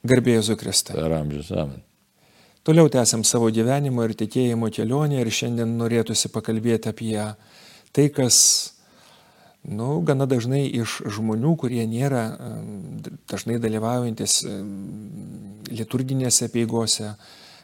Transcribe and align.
Garbėjai 0.00 0.42
Zukristai. 0.48 0.96
Per 0.96 1.12
amžius 1.12 1.50
amen. 1.52 1.82
Toliau 2.64 2.88
tęsiam 2.92 3.24
savo 3.24 3.50
gyvenimo 3.52 4.04
ir 4.04 4.14
tikėjimo 4.16 4.70
kelionę 4.72 5.20
ir 5.20 5.28
šiandien 5.32 5.76
norėtųsi 5.80 6.28
pakalbėti 6.32 6.90
apie 6.92 7.16
tai, 7.96 8.06
kas, 8.12 8.38
nu, 9.64 9.98
gana 10.04 10.26
dažnai 10.28 10.66
iš 10.68 11.00
žmonių, 11.16 11.54
kurie 11.60 11.84
nėra 11.88 12.24
dažnai 13.32 13.56
dalyvaujantis 13.60 14.42
liturginėse 15.70 16.50
peigose, 16.52 17.14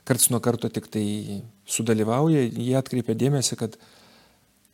karts 0.09 0.30
nuo 0.32 0.41
karto 0.45 0.73
tik 0.73 0.89
tai 0.93 1.07
sudalyvauja, 1.68 2.46
jie 2.48 2.77
atkreipia 2.80 3.16
dėmesį, 3.16 3.61
kad 3.61 3.77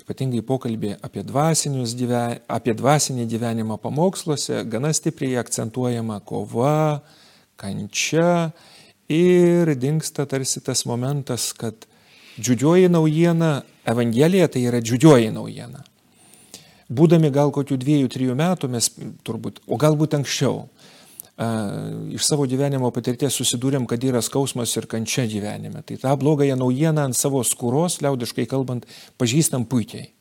ypatingai 0.02 0.42
pokalbį 0.46 0.96
apie, 1.02 1.22
gyven, 1.26 2.38
apie 2.46 2.74
dvasinį 2.78 3.26
gyvenimą 3.30 3.78
pamoksluose, 3.82 4.62
gana 4.70 4.94
stipriai 4.94 5.38
akcentuojama 5.42 6.20
kova, 6.26 7.02
kančia 7.60 8.52
ir 9.12 9.74
dinksta 9.76 10.26
tarsi 10.26 10.62
tas 10.64 10.84
momentas, 10.88 11.52
kad 11.52 11.86
džiudžioji 12.40 12.88
naujiena, 12.88 13.62
Evangelija 13.84 14.46
tai 14.48 14.62
yra 14.70 14.78
džiudžioji 14.80 15.32
naujiena. 15.34 15.82
Būdami 16.92 17.32
gal 17.34 17.50
kokių 17.54 17.78
dviejų, 17.80 18.08
trijų 18.12 18.36
metų 18.38 18.68
mes 18.70 18.90
turbūt, 19.26 19.62
o 19.66 19.78
galbūt 19.80 20.14
anksčiau, 20.20 20.66
iš 22.12 22.26
savo 22.28 22.44
gyvenimo 22.46 22.90
patirties 22.94 23.34
susidūrėm, 23.40 23.86
kad 23.88 24.02
yra 24.04 24.20
skausmas 24.22 24.74
ir 24.76 24.86
kančia 24.90 25.24
gyvenime. 25.26 25.82
Tai 25.82 25.96
tą 26.02 26.16
blogąją 26.20 26.56
naujieną 26.60 27.08
ant 27.08 27.16
savo 27.16 27.42
skūros, 27.46 28.00
liaudiškai 28.04 28.46
kalbant, 28.50 28.86
pažįstam 29.18 29.64
puikiai. 29.66 30.12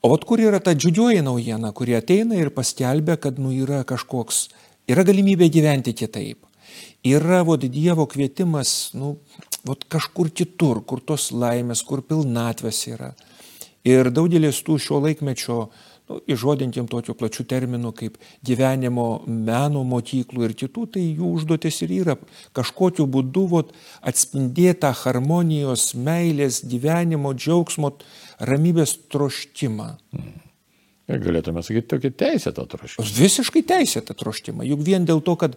O 0.00 0.12
vat 0.12 0.24
kur 0.24 0.40
yra 0.40 0.60
ta 0.64 0.72
džiudžioji 0.76 1.24
naujiena, 1.24 1.72
kuri 1.76 1.96
ateina 1.98 2.38
ir 2.38 2.52
paskelbia, 2.56 3.18
kad 3.20 3.40
nu 3.40 3.52
yra 3.52 3.82
kažkoks, 3.84 4.48
yra 4.90 5.04
galimybė 5.06 5.50
gyventi 5.52 5.94
kitaip. 5.96 6.46
Yra 7.06 7.40
vod 7.46 7.64
Dievo 7.72 8.04
kvietimas, 8.10 8.92
nu, 8.98 9.14
vod 9.64 9.86
kažkur 9.88 10.32
kitur, 10.36 10.82
kur 10.84 11.00
tos 11.00 11.30
laimės, 11.32 11.84
kur 11.86 12.02
pilnatvės 12.04 12.82
yra. 12.90 13.14
Ir 13.88 14.10
daugelis 14.12 14.60
tų 14.66 14.76
šio 14.82 14.98
laikmečio 15.06 15.56
nu, 16.10 16.18
išžodintim 16.28 16.88
tokiu 16.90 17.14
plačiu 17.16 17.46
terminu 17.48 17.94
kaip 17.96 18.18
gyvenimo 18.44 19.22
meno 19.26 19.84
mokyklų 19.88 20.48
ir 20.48 20.56
kitų, 20.64 20.86
tai 20.96 21.06
jų 21.06 21.32
užduotis 21.38 21.80
ir 21.86 21.96
yra 22.02 22.18
kažkokiu 22.56 23.06
būdu 23.08 23.46
vot, 23.54 23.72
atspindėtą 24.04 24.92
harmonijos, 25.04 25.94
meilės, 25.94 26.60
gyvenimo, 26.68 27.32
džiaugsmo, 27.32 27.94
ramybės 28.50 28.98
troštimą. 29.08 29.94
Mm. 30.12 30.49
Galėtume 31.10 31.62
sakyti 31.66 31.88
tokį 31.90 32.10
teisėtą 32.20 32.66
troškimą. 32.70 33.06
Visiškai 33.16 33.62
teisėtą 33.66 34.14
troškimą. 34.20 34.66
Juk 34.68 34.84
vien 34.86 35.06
dėl 35.08 35.22
to, 35.26 35.34
kad 35.40 35.56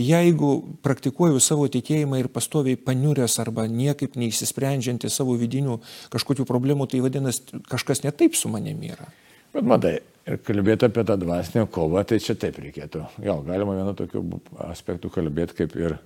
jeigu 0.00 0.54
praktikuoju 0.86 1.42
savo 1.42 1.66
tikėjimą 1.72 2.22
ir 2.22 2.30
pastoviai 2.32 2.78
paniuręs 2.80 3.36
arba 3.42 3.66
niekaip 3.68 4.16
neįsisprendžianti 4.20 5.10
savo 5.12 5.36
vidinių 5.40 5.80
kažkokių 6.14 6.46
problemų, 6.48 6.88
tai 6.92 7.02
vadinasi, 7.04 7.60
kažkas 7.68 8.04
netaip 8.06 8.38
su 8.38 8.52
manimi 8.52 8.94
yra. 8.94 9.10
Bet 9.54 9.66
matai, 9.70 9.98
ir 10.26 10.40
kalbėti 10.46 10.88
apie 10.88 11.04
tą 11.06 11.18
dvasinę 11.20 11.66
kovą, 11.70 12.02
tai 12.08 12.18
čia 12.22 12.34
taip 12.40 12.58
reikėtų. 12.62 13.04
Jo, 13.26 13.38
galima 13.46 13.76
vieną 13.76 13.94
tokių 13.98 14.24
aspektų 14.70 15.12
kalbėti, 15.14 15.58
kaip 15.60 15.76
ir 15.78 15.98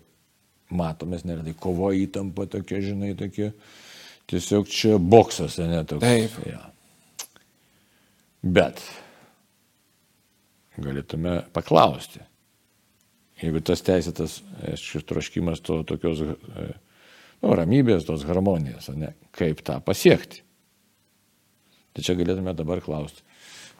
matomės, 0.69 1.25
neretai 1.29 1.55
kovo 1.59 1.93
įtampa 1.97 2.49
tokia, 2.51 2.83
žinai, 2.91 3.15
tokia. 3.19 3.53
Tiesiog 4.29 4.69
čia 4.69 4.99
boksas, 5.01 5.57
ne 5.63 5.81
toks. 5.89 6.05
Taip. 6.05 6.35
Ja. 6.45 6.67
Bet 8.42 8.83
galėtume 10.78 11.41
paklausti, 11.55 12.22
jeigu 13.42 13.62
tas 13.67 13.83
teisėtas 13.83 14.41
šis 14.78 15.06
troškimas 15.08 15.62
to 15.67 15.80
tokios 15.89 16.22
nu, 16.22 17.55
ramybės, 17.58 18.06
tos 18.06 18.27
harmonijos, 18.28 18.92
ne, 18.95 19.14
kaip 19.34 19.64
tą 19.67 19.80
pasiekti. 19.83 20.45
Tai 21.97 22.05
čia 22.06 22.14
galėtume 22.14 22.55
dabar 22.55 22.79
klausti, 22.85 23.24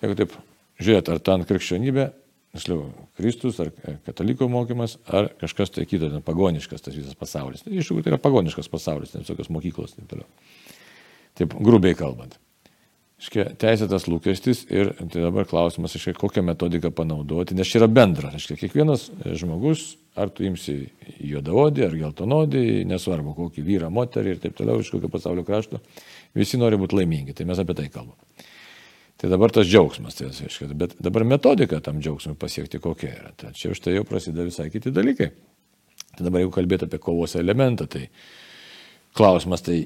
Jeigu 0.03 0.15
taip 0.15 0.35
žiūrėt, 0.79 1.11
ar 1.11 1.21
ten 1.27 1.45
krikščionybė, 1.47 2.05
nesliau, 2.55 2.85
Kristus, 3.19 3.59
ar 3.63 3.73
kataliko 4.07 4.47
mokymas, 4.51 4.97
ar 5.11 5.33
kažkas 5.41 5.75
tai 5.75 5.87
kito, 5.91 6.11
ten 6.13 6.23
pagoniškas 6.25 6.85
tas 6.85 6.95
visas 6.95 7.19
pasaulis. 7.19 7.65
Tai 7.65 7.73
iš 7.75 7.91
tikrųjų 7.91 8.07
tai 8.07 8.13
yra 8.15 8.21
pagoniškas 8.23 8.71
pasaulis, 8.71 9.15
ten 9.15 9.27
visokios 9.27 9.51
mokyklos 9.55 9.97
ir 9.97 10.05
taip 10.05 10.13
toliau. 10.13 10.29
Taip, 11.39 11.57
grubiai 11.67 11.99
kalbant. 11.99 12.39
Iškia, 13.19 13.49
teisėtas 13.59 14.05
lūkestis 14.07 14.61
ir 14.71 14.93
tai 15.01 15.25
dabar 15.25 15.47
klausimas, 15.51 15.97
iškia, 15.99 16.13
kokią 16.15 16.45
metodiką 16.47 16.93
panaudoti, 16.95 17.57
nes 17.59 17.67
čia 17.67 17.81
yra 17.81 17.89
bendra. 17.91 18.31
Iškia, 18.39 18.55
kiekvienas 18.61 19.09
žmogus, 19.41 19.97
ar 20.15 20.31
tu 20.31 20.47
imsi 20.47 20.77
juodaodį, 21.27 21.83
ar 21.89 21.97
geltonodį, 21.99 22.63
nesvarbu, 22.87 23.35
kokį 23.41 23.65
vyrą, 23.67 23.91
moterį 23.95 24.37
ir 24.37 24.39
taip 24.45 24.55
toliau, 24.61 24.79
iš 24.79 24.93
kokio 24.95 25.11
pasaulio 25.11 25.43
krašto, 25.47 25.81
visi 26.39 26.61
nori 26.63 26.79
būti 26.79 27.01
laimingi. 27.01 27.35
Tai 27.35 27.49
mes 27.51 27.59
apie 27.59 27.75
tai 27.81 27.89
kalbame. 27.91 28.47
Tai 29.19 29.33
dabar 29.33 29.51
tas 29.51 29.67
džiaugsmas, 29.67 30.15
tai 30.15 30.31
reiškia, 30.31 30.71
bet 30.79 30.95
dabar 31.03 31.25
metodika 31.27 31.81
tam 31.83 31.99
džiaugsmui 31.99 32.39
pasiekti 32.39 32.79
kokia 32.79 33.11
yra. 33.17 33.33
Tai 33.35 33.51
čia 33.59 33.73
už 33.75 33.83
tai 33.83 33.97
jau 33.97 34.05
prasideda 34.07 34.47
visai 34.47 34.69
kiti 34.71 34.95
dalykai. 34.95 35.33
Tai 36.15 36.29
dabar 36.29 36.45
jeigu 36.45 36.55
kalbėti 36.55 36.87
apie 36.87 37.03
kovos 37.03 37.35
elementą, 37.35 37.91
tai 37.91 38.07
klausimas 39.19 39.67
tai 39.67 39.81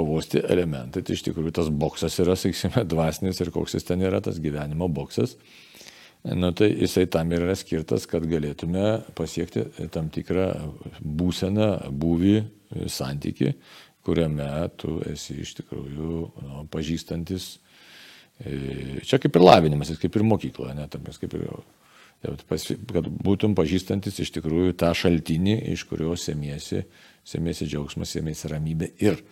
kovos 0.00 0.30
elementai, 0.40 1.04
tai 1.04 1.16
iš 1.16 1.24
tikrųjų 1.28 1.54
tas 1.60 1.70
boksas 1.70 2.18
yra, 2.24 2.36
sakysime, 2.38 2.84
dvasinis 2.88 3.40
ir 3.44 3.52
koks 3.54 3.76
jis 3.78 3.86
ten 3.86 4.02
yra, 4.02 4.22
tas 4.24 4.40
gyvenimo 4.42 4.88
boksas. 4.90 5.36
Nu, 6.20 6.50
tai 6.52 6.72
jisai 6.74 7.06
tam 7.08 7.30
yra 7.32 7.54
skirtas, 7.56 8.04
kad 8.08 8.26
galėtume 8.28 8.98
pasiekti 9.16 9.88
tam 9.94 10.10
tikrą 10.12 10.50
būseną, 11.00 11.70
būvį, 11.96 12.34
santyki, 12.92 13.54
kuriame 14.04 14.50
tu 14.80 14.98
esi 15.08 15.38
iš 15.44 15.54
tikrųjų 15.62 16.18
nu, 16.44 16.66
pažįstantis 16.72 17.54
E, 18.40 19.00
čia 19.04 19.18
kaip 19.20 19.36
ir 19.36 19.44
lavinimas, 19.44 19.92
kaip 20.00 20.16
ir 20.16 20.24
mokykloje, 20.24 20.72
net, 20.78 20.96
kaip 21.20 21.34
ir, 21.36 21.44
kad 22.20 23.08
būtum 23.24 23.54
pažįstantis 23.58 24.20
iš 24.20 24.32
tikrųjų 24.36 24.74
tą 24.80 24.90
šaltinį, 24.96 25.56
iš 25.72 25.86
kurio 25.88 26.16
semiesi, 26.20 26.84
semiesi 27.26 27.68
džiaugsmas, 27.68 28.12
semiesi 28.16 28.50
ramybė. 28.52 28.90
Ir 29.00 29.22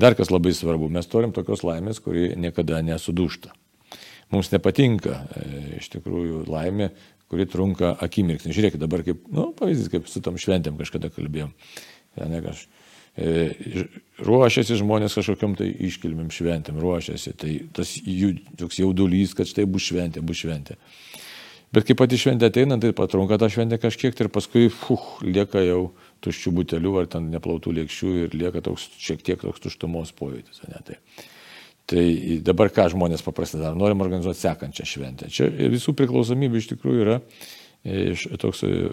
dar 0.00 0.16
kas 0.18 0.32
labai 0.32 0.54
svarbu, 0.56 0.88
mes 0.92 1.10
turim 1.10 1.34
tokios 1.36 1.64
laimės, 1.66 2.00
kuri 2.04 2.32
niekada 2.40 2.80
nesudušta. 2.86 3.52
Mums 4.32 4.50
nepatinka 4.52 5.22
e, 5.40 5.44
iš 5.78 5.88
tikrųjų 5.94 6.42
laimė, 6.48 6.90
kuri 7.28 7.48
trunka 7.48 7.94
akimirksnį. 8.04 8.56
Žiūrėkit 8.56 8.80
dabar 8.80 9.04
kaip, 9.04 9.22
nu, 9.32 9.50
pavyzdys, 9.56 9.92
kaip 9.92 10.08
su 10.08 10.24
tom 10.24 10.36
šventėm 10.40 10.76
kažkada 10.80 11.12
kalbėjom. 11.12 11.52
Ja, 12.16 12.28
ne, 12.28 12.40
kaž, 12.44 12.66
E, 13.18 13.86
ruošiasi 14.22 14.76
žmonės 14.78 15.16
kažkokiam 15.18 15.56
tai 15.58 15.72
iškilmėm 15.88 16.28
šventėm, 16.30 16.78
ruošiasi, 16.78 17.32
tai 17.38 17.54
tas 17.74 17.96
jų 17.98 18.36
toks 18.60 18.78
jaudulys, 18.78 19.34
kad 19.34 19.48
štai 19.50 19.64
bus 19.66 19.88
šventė, 19.88 20.22
bus 20.22 20.44
šventė. 20.44 20.76
Bet 21.74 21.84
kai 21.84 21.96
pati 21.98 22.16
šventė 22.16 22.48
ateina, 22.48 22.78
tai 22.80 22.94
patrunka 22.96 23.36
tą 23.40 23.50
šventę 23.52 23.76
kažkiek 23.80 24.14
tai 24.16 24.26
ir 24.26 24.32
paskui, 24.32 24.68
fuh, 24.72 25.18
lieka 25.20 25.60
jau 25.66 25.90
tuščių 26.24 26.52
butelių 26.56 26.94
ar 27.02 27.08
ten 27.12 27.28
neplautų 27.32 27.74
lėkščių 27.76 28.12
ir 28.22 28.36
lieka 28.40 28.62
toks 28.64 28.88
šiek 28.96 29.20
tiek 29.26 29.42
toks 29.42 29.60
tuštumos 29.66 30.14
pojūtis. 30.16 30.62
Ne, 30.70 30.80
tai. 30.86 30.96
tai 31.92 32.04
dabar 32.44 32.72
ką 32.72 32.88
žmonės 32.94 33.24
paprastai 33.26 33.60
daro, 33.60 33.76
norim 33.76 34.00
organizuoti 34.04 34.40
sekančią 34.40 34.88
šventę. 34.88 35.28
Čia 35.32 35.50
visų 35.74 35.92
priklausomybė 35.98 36.62
iš 36.62 36.70
tikrųjų 36.72 37.04
yra 37.04 37.18
toks, 38.40 38.64
e, 38.64 38.88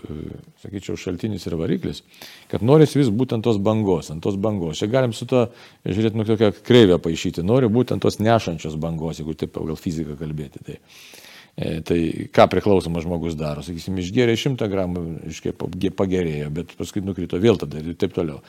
sakyčiau, 0.61 0.97
šaltinis 0.99 1.47
ir 1.47 1.55
variklis, 1.57 2.03
kad 2.51 2.63
norisi 2.63 2.99
vis 2.99 3.09
būtent 3.09 3.43
tos 3.43 3.57
bangos, 3.57 4.11
ant 4.13 4.23
tos 4.23 4.35
bangos. 4.35 4.77
Čia 4.79 4.91
galim 4.91 5.15
su 5.15 5.25
to, 5.25 5.47
žiūrėt, 5.87 6.15
nu 6.15 6.27
tokią 6.27 6.51
kreivę 6.59 6.99
paaišyti, 7.01 7.43
noriu 7.43 7.71
būtent 7.73 8.03
tos 8.03 8.19
nešančios 8.19 8.77
bangos, 8.77 9.19
jeigu 9.19 9.33
taip 9.33 9.55
pagal 9.55 9.79
fiziką 9.79 10.19
kalbėti. 10.19 10.61
Tai, 10.67 10.77
e, 10.77 11.24
tai 11.55 11.99
ką 12.35 12.47
priklausomas 12.51 13.05
žmogus 13.05 13.37
daro, 13.39 13.63
sakysim, 13.63 13.95
išgėrė 14.01 14.35
100 14.39 14.67
gramų, 14.71 15.05
iškiai 15.31 15.55
pagerėjo, 15.95 16.49
bet 16.55 16.73
paskui 16.79 17.03
nukrito 17.05 17.39
vėl 17.39 17.59
tada 17.61 17.79
ir 17.79 17.95
taip 17.99 18.15
toliau. 18.17 18.41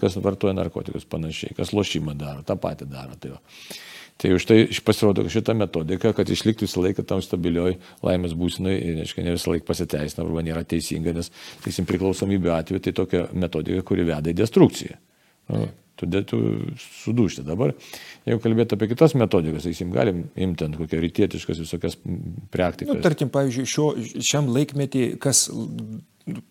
Kas 0.00 0.16
vartoja 0.24 0.56
narkotikus 0.56 1.04
panašiai, 1.08 1.52
kas 1.58 1.74
lošimą 1.76 2.16
daro, 2.16 2.46
tą 2.48 2.56
patį 2.60 2.88
daro. 2.88 3.18
Tai 3.20 3.36
va. 3.36 3.42
Tai 4.18 4.32
už 4.34 4.44
tai 4.50 4.56
pasirodo 4.82 5.22
šitą 5.30 5.54
metodiką, 5.54 6.10
kad 6.10 6.26
išliktų 6.26 6.66
visą 6.66 6.80
laiką 6.82 7.04
tam 7.06 7.20
stabilioj 7.22 7.76
laimės 8.02 8.32
būsinai, 8.34 8.72
reiškia, 9.04 9.22
ne 9.22 9.36
visą 9.36 9.52
laiką 9.52 9.68
pasiteisina 9.68 10.24
arba 10.24 10.42
nėra 10.42 10.64
teisinga, 10.66 11.12
nes, 11.14 11.30
teisim, 11.62 11.86
priklausomybė 11.86 12.50
atveju 12.56 12.82
tai 12.82 12.92
tokia 12.98 13.20
metodika, 13.30 13.84
kuri 13.86 14.08
veda 14.08 14.32
į 14.32 14.34
destrukciją. 14.40 14.98
Nu, 15.54 15.68
Todėl 15.98 16.26
tu 16.28 16.38
sudušti 16.78 17.42
dabar. 17.46 17.74
Jeigu 18.28 18.42
kalbėt 18.44 18.74
apie 18.76 18.90
kitas 18.92 19.16
metodikas, 19.18 19.64
sakysim, 19.66 19.90
galim 19.94 20.26
imti 20.38 20.68
ant 20.68 20.78
kokią 20.78 21.00
rytietiškas 21.02 21.62
visokias 21.64 21.98
praktikas. 22.54 22.94
Nu, 22.94 23.02
tarkim, 23.02 23.32
pavyzdžiui, 23.34 23.66
šio, 23.72 23.88
šiam 24.22 24.50
laikmetį, 24.54 25.08
kas 25.22 25.48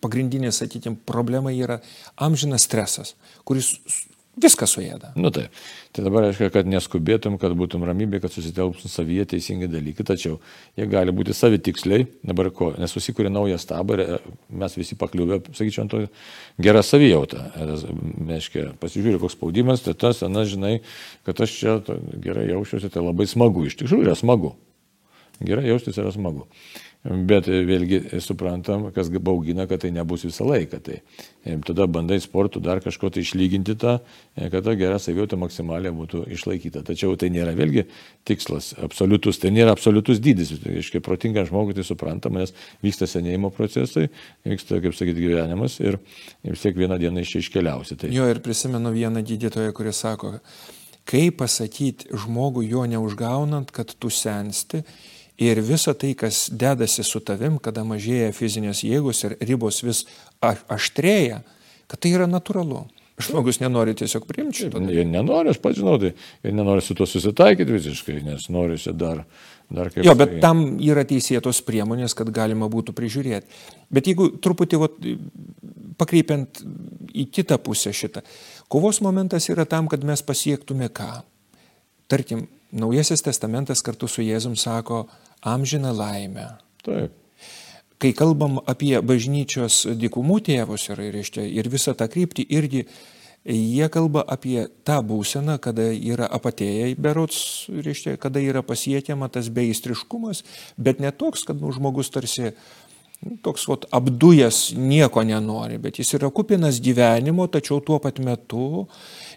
pagrindinė, 0.03 0.51
sakykime, 0.55 0.99
problema 1.07 1.53
yra 1.53 1.79
amžinas 2.27 2.67
stresas, 2.67 3.15
kuris 3.47 3.75
Viską 4.38 4.68
suėda. 4.69 5.12
Nu 5.18 5.31
tai. 5.34 5.48
Tai 5.95 6.04
dabar 6.06 6.28
reiškia, 6.28 6.51
kad 6.54 6.68
neskubėtum, 6.69 7.39
kad 7.42 7.56
būtum 7.57 7.81
ramybė, 7.88 8.19
kad 8.22 8.34
susitelptum 8.34 8.92
savyje 8.92 9.25
teisingi 9.31 9.69
dalykai, 9.72 10.06
tačiau 10.06 10.36
jie 10.78 10.86
gali 10.92 11.13
būti 11.16 11.34
savitiksliai, 11.34 12.06
dabar 12.28 12.51
ko, 12.54 12.69
nes 12.78 12.94
susikūrė 12.94 13.31
naują 13.34 13.57
stabą 13.62 13.98
ir 13.98 14.28
mes 14.62 14.78
visi 14.78 14.98
pakliuvę, 15.00 15.39
sakyčiau, 15.57 15.88
ant 15.88 15.95
to 15.95 16.04
gerą 16.62 16.86
savijautą. 16.86 17.48
Reiškia, 18.30 18.68
pasižiūrėjau, 18.84 19.24
koks 19.25 19.39
spaudimas, 19.39 19.81
tai 19.88 19.98
tas, 19.98 20.22
na, 20.30 20.45
žinai, 20.45 20.75
kad 21.25 21.42
aš 21.42 21.57
čia 21.57 21.78
gerai 22.22 22.45
jaučiuosi, 22.51 22.94
tai 22.94 23.01
labai 23.01 23.25
smagu, 23.30 23.66
iš 23.66 23.80
tikrųjų 23.81 24.06
yra 24.06 24.18
smagu. 24.19 24.54
Gerai 25.42 25.68
jaustis 25.69 25.98
yra 26.01 26.13
smagu. 26.13 26.48
Bet 27.05 27.45
vėlgi 27.47 28.19
suprantam, 28.19 28.89
kas 28.91 29.07
baugina, 29.23 29.67
kad 29.69 29.79
tai 29.83 29.94
nebus 29.95 30.25
visą 30.25 30.44
laiką. 30.49 30.79
Tai 30.83 30.97
e, 30.97 31.53
tada 31.63 31.85
bandai 31.88 32.17
sportų 32.19 32.59
dar 32.63 32.81
kažko 32.83 33.11
tai 33.13 33.21
išlyginti 33.23 33.77
tą, 33.79 33.94
e, 34.35 34.49
kad 34.51 34.65
ta 34.65 34.73
gera 34.75 34.97
savijauta 34.99 35.39
maksimaliai 35.39 35.94
būtų 35.95 36.25
išlaikyta. 36.35 36.83
Tačiau 36.88 37.15
tai 37.19 37.29
nėra 37.31 37.53
vėlgi 37.55 37.85
tikslas 38.27 38.73
absoliutus, 38.83 39.39
tai 39.39 39.53
nėra 39.55 39.71
absoliutus 39.77 40.19
dydis. 40.23 40.51
Reiškia, 40.65 40.99
protingam 41.05 41.47
žmogui 41.47 41.77
tai 41.77 41.85
suprantama, 41.88 42.44
nes 42.44 42.55
vyksta 42.83 43.07
senėjimo 43.07 43.53
procesai, 43.55 44.09
vyksta, 44.47 44.81
kaip 44.83 44.97
sakyti, 44.97 45.29
gyvenimas 45.29 45.79
ir 45.79 46.01
vis 46.44 46.65
tiek 46.65 46.75
vieną 46.75 46.99
dieną 46.99 47.23
iš 47.23 47.38
čia 47.38 47.45
iškeliausi. 47.45 48.01
Tai... 48.01 48.11
Jo 48.11 48.27
ir 48.33 48.41
prisimenu 48.44 48.91
vieną 48.95 49.23
gydytoją, 49.23 49.71
kuris 49.77 50.01
sako, 50.03 50.39
kaip 51.07 51.39
pasakyti 51.39 52.11
žmogui 52.25 52.67
jo 52.67 52.83
neužgaunant, 52.89 53.71
kad 53.71 53.95
tu 53.95 54.11
sensti 54.11 54.83
Ir 55.38 55.60
visa 55.62 55.94
tai, 55.94 56.16
kas 56.18 56.48
dedasi 56.50 57.04
su 57.06 57.19
tavim, 57.22 57.60
kada 57.62 57.84
mažėja 57.86 58.31
fizinės 58.34 58.81
jėgos 58.81 59.22
ir 59.28 59.36
ribos 59.45 59.84
vis 59.86 60.07
aštrėja, 60.42 61.44
kad 61.86 62.01
tai 62.01 62.16
yra 62.16 62.25
natūralu. 62.30 62.88
Žmogus 63.22 63.57
nenori 63.62 63.95
tiesiog 63.98 64.25
priimti 64.30 64.63
šito. 64.63 64.81
Jie 64.94 65.06
nenori, 65.06 65.50
aš 65.54 65.60
pats 65.62 65.78
žinau, 65.80 65.95
tai 66.01 66.12
ir 66.45 66.57
nenori 66.57 66.81
su 66.86 66.98
to 66.98 67.06
susitaikyti 67.10 67.74
visiškai, 67.74 68.18
nes 68.25 68.50
nori 68.54 68.78
čia 68.81 68.94
dar, 68.98 69.24
dar 69.74 69.89
kaip. 69.94 70.04
Jo, 70.06 70.13
bet 70.18 70.36
tai... 70.36 70.42
tam 70.42 70.66
yra 70.86 71.06
teisėtos 71.06 71.63
priemonės, 71.66 72.18
kad 72.18 72.33
galima 72.33 72.69
būtų 72.74 72.98
prižiūrėti. 72.98 73.62
Bet 73.94 74.10
jeigu 74.10 74.30
truputį 74.42 74.81
vat, 74.81 75.00
pakreipiant 76.01 76.62
į 77.13 77.30
kitą 77.33 77.57
pusę 77.62 77.94
šitą, 77.94 78.25
kovos 78.74 79.01
momentas 79.06 79.50
yra 79.54 79.66
tam, 79.69 79.90
kad 79.90 80.06
mes 80.06 80.25
pasiektume 80.25 80.90
ką. 80.94 81.12
Tarkim, 82.10 82.45
Naujasis 82.72 83.24
testamentas 83.24 83.80
kartu 83.80 84.10
su 84.12 84.22
Jėzum 84.25 84.57
sako, 84.60 85.06
amžiną 85.42 85.94
laimę. 85.94 86.50
Taip. 86.84 87.12
Kai 87.98 88.13
kalbam 88.13 88.60
apie 88.69 88.94
bažnyčios 89.01 89.88
dikumų 89.98 90.42
tėvus 90.45 90.89
ir, 90.94 91.00
ir, 91.10 91.22
ir 91.42 91.69
visą 91.74 91.95
tą 91.98 92.06
kryptį, 92.13 92.45
irgi 92.54 92.84
jie 93.48 93.88
kalba 93.89 94.22
apie 94.22 94.68
tą 94.86 95.00
būseną, 95.01 95.57
kada 95.63 95.88
yra 95.95 96.28
apatėjai 96.38 96.92
berots, 97.00 97.39
reiškia, 97.72 98.18
kada 98.22 98.44
yra 98.44 98.62
pasiekiama 98.62 99.31
tas 99.34 99.50
beistriškumas, 99.50 100.44
bet 100.78 101.01
ne 101.01 101.10
toks, 101.12 101.48
kad 101.48 101.57
nu, 101.62 101.72
žmogus 101.74 102.12
tarsi 102.13 102.51
toks 103.44 103.66
vat, 103.68 103.86
apdujas 103.96 104.72
nieko 104.78 105.24
nenori, 105.25 105.80
bet 105.81 105.98
jis 106.00 106.14
yra 106.19 106.30
kupinas 106.34 106.80
gyvenimo, 106.84 107.48
tačiau 107.52 107.80
tuo 107.86 107.98
pat 108.04 108.19
metu 108.24 108.86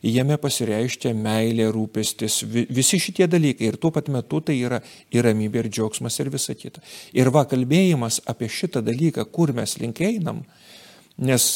jame 0.05 0.37
pasireiškia 0.41 1.15
meilė, 1.17 1.71
rūpestis, 1.73 2.43
visi 2.47 3.01
šitie 3.01 3.29
dalykai 3.31 3.71
ir 3.71 3.79
tuo 3.81 3.93
pat 3.95 4.11
metu 4.13 4.43
tai 4.45 4.59
yra 4.61 4.83
ir 5.15 5.25
ramybė, 5.27 5.65
ir 5.65 5.71
džiaugsmas, 5.73 6.21
ir 6.21 6.33
visa 6.33 6.57
kita. 6.59 6.85
Ir 7.17 7.33
va 7.35 7.47
kalbėjimas 7.49 8.21
apie 8.31 8.51
šitą 8.53 8.85
dalyką, 8.85 9.25
kur 9.33 9.55
mes 9.57 9.79
link 9.81 10.03
einam, 10.05 10.45
nes 11.21 11.49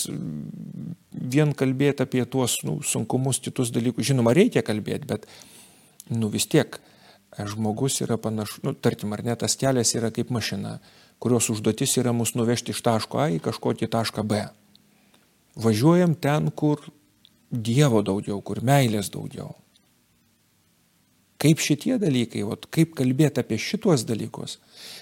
vien 1.12 1.54
kalbėti 1.56 2.04
apie 2.04 2.24
tuos 2.28 2.58
nu, 2.64 2.80
sunkumus, 2.84 3.40
kitus 3.44 3.72
dalykus, 3.74 4.08
žinoma, 4.10 4.34
reikia 4.36 4.64
kalbėti, 4.64 5.08
bet 5.12 5.28
nu, 6.12 6.32
vis 6.32 6.48
tiek 6.48 6.80
žmogus 7.34 8.00
yra 8.04 8.16
panašus, 8.20 8.62
nu, 8.64 8.74
tarkim, 8.74 9.12
ar 9.12 9.24
ne, 9.26 9.34
tas 9.38 9.56
kelias 9.58 9.94
yra 9.96 10.12
kaip 10.14 10.30
mašina, 10.34 10.78
kurios 11.24 11.48
užduotis 11.48 11.96
yra 12.02 12.12
mus 12.12 12.34
nuvežti 12.36 12.74
iš 12.74 12.82
taško 12.84 13.22
A 13.24 13.30
į 13.32 13.40
kažkokį 13.44 13.88
tašką 13.94 14.26
B. 14.28 14.42
Važiuojam 15.56 16.12
ten, 16.20 16.50
kur 16.52 16.82
Dievo 17.48 18.02
daugiau, 18.04 18.40
kur 18.42 18.60
meilės 18.66 19.08
daugiau. 19.14 19.54
Kaip 21.40 21.60
šitie 21.62 21.96
dalykai, 22.00 22.42
vat, 22.48 22.66
kaip 22.72 22.92
kalbėti 22.98 23.40
apie 23.40 23.56
šituos 23.60 24.02
dalykus, 24.08 24.58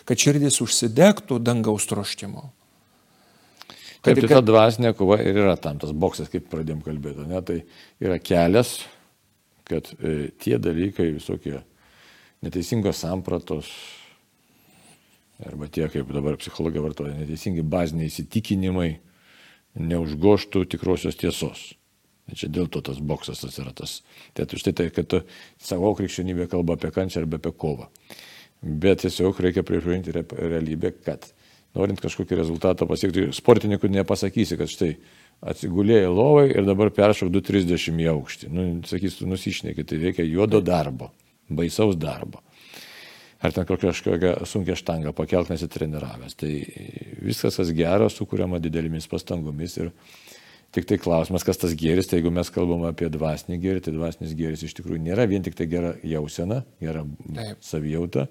kad 0.07 0.21
širdis 0.21 0.61
užsidegtų 0.63 1.39
dangaus 1.43 1.87
troštimu. 1.91 2.45
Taip, 4.03 4.19
tai 4.19 4.31
ta 4.31 4.41
dvasinė 4.43 4.93
kova 4.99 5.21
ir 5.23 5.39
yra 5.39 5.55
tam 5.59 5.79
tas 5.83 5.95
boksas, 5.95 6.31
kaip 6.31 6.49
pradėjom 6.51 6.83
kalbėti. 6.83 7.27
Ne? 7.31 7.43
Tai 7.47 7.59
yra 8.03 8.19
kelias, 8.19 8.77
kad 9.67 9.91
e, 9.99 10.33
tie 10.43 10.59
dalykai 10.59 11.13
visokie 11.15 11.61
neteisingos 12.43 13.05
sampratos, 13.05 13.71
arba 15.47 15.69
tie, 15.69 15.87
kaip 15.93 16.11
dabar 16.15 16.39
psichologija 16.41 16.85
vartoja, 16.85 17.15
neteisingi 17.19 17.65
baziniai 17.67 18.11
įsitikinimai, 18.11 18.91
neužgoštų 19.79 20.67
tikrosios 20.75 21.19
tiesos. 21.21 21.73
Čia 22.33 22.49
dėl 22.49 22.69
to 22.73 22.81
tas 22.85 23.01
boksas 23.03 23.43
atsiratas. 23.45 24.01
Tai 24.33 24.47
štai 24.47 24.73
tai, 24.79 24.89
kad 24.95 25.19
savo 25.61 25.91
krikščionybė 25.99 26.47
kalba 26.53 26.79
apie 26.79 26.93
kančią 26.95 27.25
arba 27.25 27.41
apie 27.41 27.53
kovą. 27.53 27.89
Bet 28.63 29.03
tiesiog 29.03 29.41
reikia 29.43 29.65
pripažinti 29.67 30.15
realybę, 30.15 30.93
kad 31.03 31.27
norint 31.75 32.01
kažkokį 32.01 32.39
rezultatą 32.39 32.87
pasiekti, 32.89 33.27
sportininkų 33.35 33.91
nepasakysi, 33.91 34.59
kad 34.61 34.71
štai 34.71 34.93
atsigulėjai 35.43 36.13
lovai 36.13 36.47
ir 36.53 36.67
dabar 36.69 36.93
peršok 36.95 37.33
230 37.35 37.99
į 38.05 38.09
aukštį. 38.13 38.51
Nu, 38.55 38.67
sakys, 38.87 39.19
tu 39.19 39.27
nusišneki, 39.27 39.85
tai 39.89 39.99
reikia 40.05 40.27
juodo 40.29 40.63
darbo, 40.63 41.11
baisaus 41.51 41.99
darbo. 41.99 42.45
Ar 43.43 43.55
ten 43.55 43.67
kažkokią 43.67 44.37
sunkę 44.47 44.77
štangą 44.79 45.11
pakelt 45.19 45.51
nesitreniravęs. 45.51 46.37
Tai 46.39 46.51
viskas, 47.27 47.59
kas 47.59 47.73
gero, 47.75 48.07
sukūriama 48.13 48.61
didelėmis 48.63 49.11
pastangomis 49.11 49.81
ir 49.83 49.91
Tik 50.73 50.87
tai 50.89 50.97
klausimas, 50.97 51.45
kas 51.45 51.59
tas 51.61 51.75
gėris, 51.77 52.07
tai 52.09 52.23
jeigu 52.23 52.31
mes 52.33 52.49
kalbam 52.49 52.87
apie 52.89 53.11
dvasinį 53.13 53.59
gėrį, 53.61 53.81
tai 53.85 53.93
dvasinis 53.93 54.31
gėris 54.39 54.63
iš 54.65 54.73
tikrųjų 54.79 55.03
nėra 55.05 55.27
vien 55.29 55.45
tik 55.45 55.59
tai 55.59 55.67
gera 55.69 55.91
jausena, 56.01 56.63
gera 56.81 57.03
Taip. 57.37 57.59
savijauta, 57.61 58.25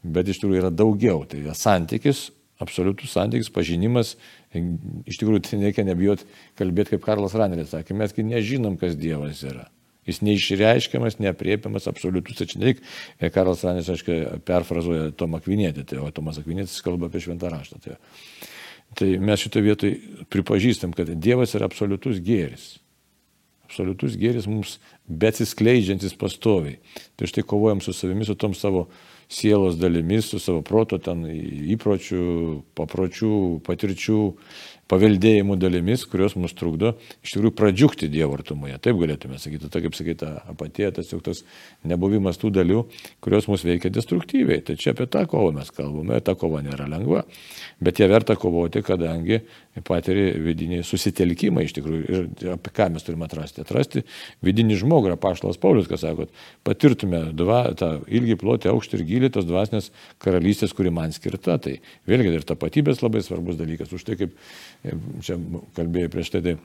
bet 0.00 0.30
iš 0.32 0.40
tikrųjų 0.40 0.62
yra 0.62 0.70
daugiau. 0.72 1.26
Tai 1.28 1.42
yra 1.42 1.52
santykis, 1.52 2.30
absoliutus 2.64 3.12
santykis, 3.12 3.52
pažinimas. 3.52 4.14
Iš 4.56 5.20
tikrųjų, 5.20 5.42
tai 5.44 5.60
reikia 5.66 5.84
nebijot 5.84 6.24
kalbėti, 6.56 6.94
kaip 6.94 7.04
Karlas 7.04 7.36
Raneris 7.36 7.74
sakė, 7.74 7.98
mesgi 8.00 8.24
nežinom, 8.24 8.80
kas 8.80 8.96
Dievas 8.96 9.44
yra. 9.44 9.68
Jis 10.08 10.18
neišreiškiamas, 10.26 11.20
neapriepiamas, 11.22 11.86
absoliutus. 11.86 12.40
Čia 12.42 12.58
nereik, 12.58 12.80
Karlas 13.34 13.62
Raneris, 13.62 13.92
aiškiai, 13.92 14.40
perfrazuoja 14.46 15.12
Tomą 15.14 15.38
Kvinėtį, 15.44 15.86
tai, 15.86 16.00
o 16.02 16.10
Tomas 16.14 16.40
Kvinėtis 16.42 16.82
kalba 16.82 17.06
apie 17.06 17.22
šventą 17.22 17.52
raštą. 17.52 17.78
Tai, 17.84 18.00
Tai 18.94 19.08
mes 19.24 19.40
šitoje 19.40 19.64
vietoje 19.64 20.24
pripažįstam, 20.32 20.92
kad 20.92 21.08
Dievas 21.16 21.54
yra 21.56 21.68
absoliutus 21.70 22.20
gėris. 22.24 22.74
Absoliutus 23.64 24.18
gėris 24.20 24.48
mums 24.50 24.76
besiskleidžiantis 25.08 26.12
pastoviai. 26.20 26.76
Tai 27.16 27.28
štai 27.30 27.44
kovojam 27.48 27.80
su 27.80 27.94
savimi, 27.96 28.26
su 28.28 28.36
tom 28.36 28.52
savo 28.52 28.90
sielos 29.32 29.78
dalimis, 29.80 30.28
su 30.28 30.40
savo 30.42 30.60
proto 30.66 30.98
ten 31.00 31.24
įpročių, 31.72 32.26
papročių, 32.76 33.32
patirčių, 33.64 34.20
paveldėjimų 34.90 35.56
dalimis, 35.60 36.04
kurios 36.10 36.34
mus 36.36 36.54
trukdo 36.58 36.94
iš 37.22 37.34
tikrųjų 37.34 37.54
pradžiugti 37.56 38.08
Dievo 38.12 38.36
artumoje. 38.36 38.76
Taip 38.82 38.98
galėtume 39.00 39.38
sakyti, 39.40 39.70
ta 39.72 39.80
kaip 39.84 39.96
sakyta 39.96 40.32
apatija, 40.50 40.90
tas 40.96 41.12
jau 41.12 41.20
tas 41.24 41.44
nebuvimas 41.88 42.40
tų 42.40 42.50
dalių, 42.58 42.82
kurios 43.24 43.48
mus 43.50 43.64
veikia 43.66 43.92
destruktyviai. 43.94 44.60
Tai 44.66 44.76
čia 44.80 44.92
apie 44.92 45.06
tą 45.10 45.24
kovą 45.30 45.54
mes 45.56 45.72
kalbame, 45.72 46.20
ta 46.24 46.34
kova 46.38 46.60
nėra 46.64 46.88
lengva, 46.90 47.24
bet 47.82 48.02
ją 48.02 48.10
verta 48.12 48.36
kovoti, 48.36 48.82
kadangi 48.84 49.40
patiri 49.86 50.32
vidinį 50.42 50.82
susitelkimą 50.84 51.64
iš 51.64 51.76
tikrųjų. 51.78 52.02
Ir 52.12 52.52
apie 52.58 52.72
ką 52.76 52.90
mes 52.92 53.06
turime 53.06 53.24
atrasti? 53.24 53.62
Atrasti 53.64 54.02
vidinį 54.44 54.76
žmogų, 54.82 55.12
yra 55.12 55.16
Paštalas 55.20 55.60
Paulius, 55.62 55.88
kas 55.88 56.04
sako, 56.04 56.26
patirtume 56.66 57.24
dva, 57.36 57.62
tą 57.78 57.94
ilgį 58.04 58.36
plotį, 58.42 58.72
aukštį 58.74 58.98
ir 58.98 59.06
gilį 59.08 59.32
tos 59.32 59.48
dvasinės 59.48 59.88
karalystės, 60.22 60.76
kuri 60.76 60.92
man 60.92 61.14
skirta. 61.16 61.56
Tai 61.62 61.78
vėlgi 62.10 62.34
ir 62.36 62.44
tapatybės 62.48 63.00
labai 63.04 63.24
svarbus 63.24 63.56
dalykas. 63.60 63.94
Už 63.96 64.04
tai, 64.04 64.18
kaip 64.20 64.36
čia 65.22 65.38
kalbėjai 65.76 66.10
prieš 66.12 66.32
tai, 66.34 66.42
tai 66.44 66.56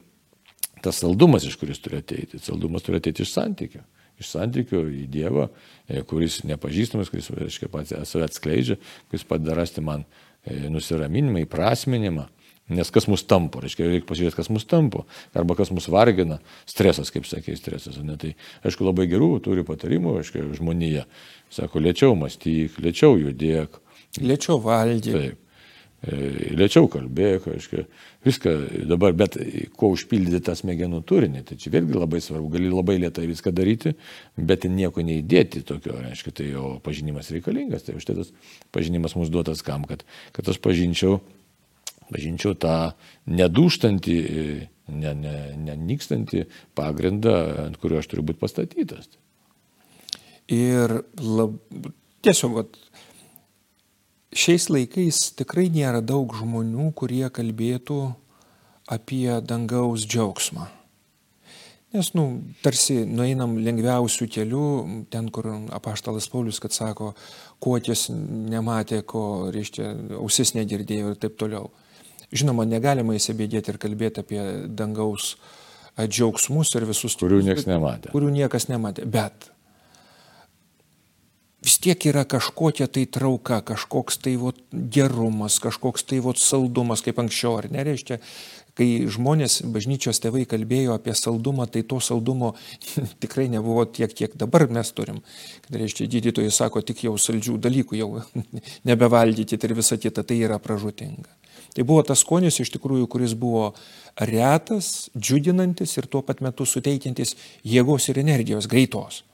tas 0.84 1.02
saldumas, 1.02 1.46
iš 1.46 1.58
kuris 1.60 1.82
turi 1.82 2.02
ateiti. 2.02 2.40
Saldumas 2.42 2.86
turi 2.86 3.02
ateiti 3.02 3.26
iš 3.26 3.34
santykių. 3.34 3.84
Iš 4.18 4.32
santykių 4.34 4.82
į 5.04 5.04
Dievą, 5.14 5.50
e, 5.86 6.02
kuris 6.08 6.40
nepažįstamas, 6.50 7.12
kuris, 7.14 7.30
aiškiai, 7.30 7.70
pats 7.70 7.94
save 8.10 8.26
atskleidžia, 8.26 8.80
kuris 9.12 9.26
padeda 9.28 9.58
rasti 9.60 9.84
man 9.86 10.08
e, 10.42 10.66
nusiraminimą, 10.74 11.44
įprasminimą. 11.46 12.26
Nes 12.68 12.90
kas 12.92 13.06
mus 13.08 13.22
tampo, 13.24 13.62
reiškia, 13.64 13.86
reikia 13.88 14.08
pasižiūrėti, 14.10 14.36
kas 14.42 14.50
mus 14.52 14.66
tampo, 14.68 15.06
arba 15.38 15.56
kas 15.56 15.70
mus 15.72 15.86
vargina, 15.88 16.42
stresas, 16.68 17.14
kaip 17.16 17.30
sakė, 17.30 17.56
stresas. 17.56 18.02
Ne? 18.04 18.18
Tai, 18.20 18.34
aišku, 18.68 18.84
labai 18.84 19.06
gerų 19.08 19.38
turi 19.46 19.64
patarimų, 19.68 20.18
aišku, 20.20 20.44
žmonėje. 20.58 21.06
Sako, 21.54 21.80
lėčiau 21.86 22.18
mąstyk, 22.20 22.76
lėčiau 22.84 23.16
judėk. 23.22 23.80
Lėčiau 24.20 24.60
valgyk. 24.66 25.16
Taip. 25.16 25.47
E, 26.04 26.18
lėčiau 26.58 26.90
kalbėk, 26.92 27.48
kažkaip, 27.48 27.90
viską 28.28 28.54
dabar, 28.90 29.16
bet 29.18 29.38
kuo 29.78 29.92
užpildyti 29.96 30.42
tą 30.46 30.56
smegenų 30.58 31.02
turinį, 31.08 31.44
tai 31.48 31.58
čia 31.62 31.72
vėlgi 31.74 31.98
labai 31.98 32.22
svarbu, 32.24 32.52
gali 32.58 32.72
labai 32.72 32.98
lietai 33.02 33.28
viską 33.30 33.54
daryti, 33.56 33.96
bet 34.38 34.68
nieko 34.70 35.04
neįdėti 35.06 35.64
tokio, 35.68 35.98
reiškia, 36.04 36.36
tai 36.40 36.50
jo 36.52 36.78
pažinimas 36.86 37.32
reikalingas, 37.34 37.88
tai 37.88 37.98
už 37.98 38.08
tai 38.08 38.18
tas 38.20 38.34
pažinimas 38.76 39.18
mums 39.18 39.32
duotas 39.34 39.64
kam, 39.66 39.88
kad, 39.90 40.06
kad 40.36 40.50
aš 40.52 40.60
pažinčiau, 40.64 41.22
pažinčiau 42.12 42.56
tą 42.60 42.78
nedūštantį, 43.28 44.18
nenykstantį 44.88 46.42
ne, 46.44 46.48
ne 46.48 46.76
pagrindą, 46.78 47.38
ant 47.68 47.80
kurio 47.82 48.02
aš 48.02 48.12
turiu 48.12 48.28
būti 48.28 48.44
pastatytas. 48.44 49.10
Ir 50.48 51.02
lab, 51.20 51.58
tiesiog 52.24 52.54
vat, 52.56 52.78
šiais 54.38 54.70
laikais 54.72 55.20
tikrai 55.40 55.68
nėra 55.74 56.02
daug 56.06 56.34
žmonių, 56.38 56.92
kurie 56.98 57.26
kalbėtų 57.34 58.02
apie 58.88 59.40
dangaus 59.44 60.06
džiaugsmą. 60.08 60.68
Nes, 61.96 62.10
nu, 62.18 62.26
tarsi 62.62 63.00
nueinam 63.08 63.56
lengviausių 63.64 64.28
kelių, 64.30 64.64
ten, 65.12 65.30
kur 65.34 65.48
apaštalas 65.74 66.28
Paulius, 66.30 66.60
kad 66.60 66.76
sako, 66.76 67.14
kuotis 67.64 68.10
nematė, 68.12 69.02
ko, 69.08 69.48
reiškia, 69.56 69.94
ausis 70.20 70.52
negirdėjo 70.58 71.14
ir 71.14 71.22
taip 71.22 71.38
toliau. 71.40 71.72
Žinoma, 72.36 72.68
negalima 72.68 73.16
įsibėdėti 73.16 73.72
ir 73.72 73.80
kalbėti 73.80 74.20
apie 74.20 74.42
dangaus 74.68 75.38
džiaugsmus 75.98 76.76
ir 76.76 76.86
visus. 76.90 77.16
Kurių 77.18 77.40
niekas 77.48 77.70
nematė. 77.70 78.12
Kurių 78.12 78.34
niekas 78.36 78.68
nematė. 78.68 79.08
Bet 79.08 79.48
vis 81.68 81.82
tiek 81.84 82.06
yra 82.08 82.24
kažkokia 82.24 82.88
tai 82.88 83.04
trauka, 83.12 83.60
kažkoks 83.66 84.22
tai 84.24 84.38
vot, 84.40 84.56
gerumas, 84.72 85.60
kažkoks 85.60 86.06
tai 86.08 86.22
vot, 86.24 86.40
saldumas, 86.40 87.04
kaip 87.04 87.20
anksčiau, 87.20 87.58
ar 87.60 87.68
nereiškia, 87.74 88.22
kai 88.78 88.88
žmonės, 89.12 89.60
bažnyčios 89.74 90.22
tėvai 90.24 90.46
kalbėjo 90.48 90.96
apie 90.96 91.16
saldumą, 91.18 91.68
tai 91.68 91.84
to 91.84 92.00
saldumo 92.04 92.54
tikrai 93.24 93.50
nebuvo 93.52 93.84
tiek, 93.84 94.14
kiek 94.16 94.38
dabar 94.40 94.70
mes 94.72 94.94
turim. 94.96 95.20
Kad 95.66 95.80
reiškia, 95.82 96.08
gydytojai 96.16 96.54
sako, 96.56 96.86
tik 96.88 97.04
jau 97.10 97.18
saldžių 97.20 97.58
dalykų 97.68 98.00
jau 98.00 98.12
nebevaldyti 98.88 99.60
ir 99.60 99.76
visa 99.76 100.00
kita, 100.00 100.24
tai 100.24 100.40
yra 100.48 100.62
pražutinga. 100.64 101.34
Tai 101.76 101.84
buvo 101.86 102.02
tas 102.08 102.24
skonis 102.24 102.62
iš 102.64 102.72
tikrųjų, 102.78 103.10
kuris 103.12 103.36
buvo 103.38 103.74
retas, 104.16 105.10
džiuginantis 105.18 106.00
ir 106.00 106.08
tuo 106.08 106.24
pat 106.26 106.40
metu 106.46 106.66
suteikiantis 106.66 107.36
jėgos 107.68 108.08
ir 108.10 108.24
energijos 108.24 108.70
greitos. 108.72 109.26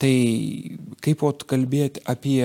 Tai 0.00 0.14
kaip 1.04 1.24
ot 1.28 1.44
kalbėti 1.48 2.00
apie 2.08 2.44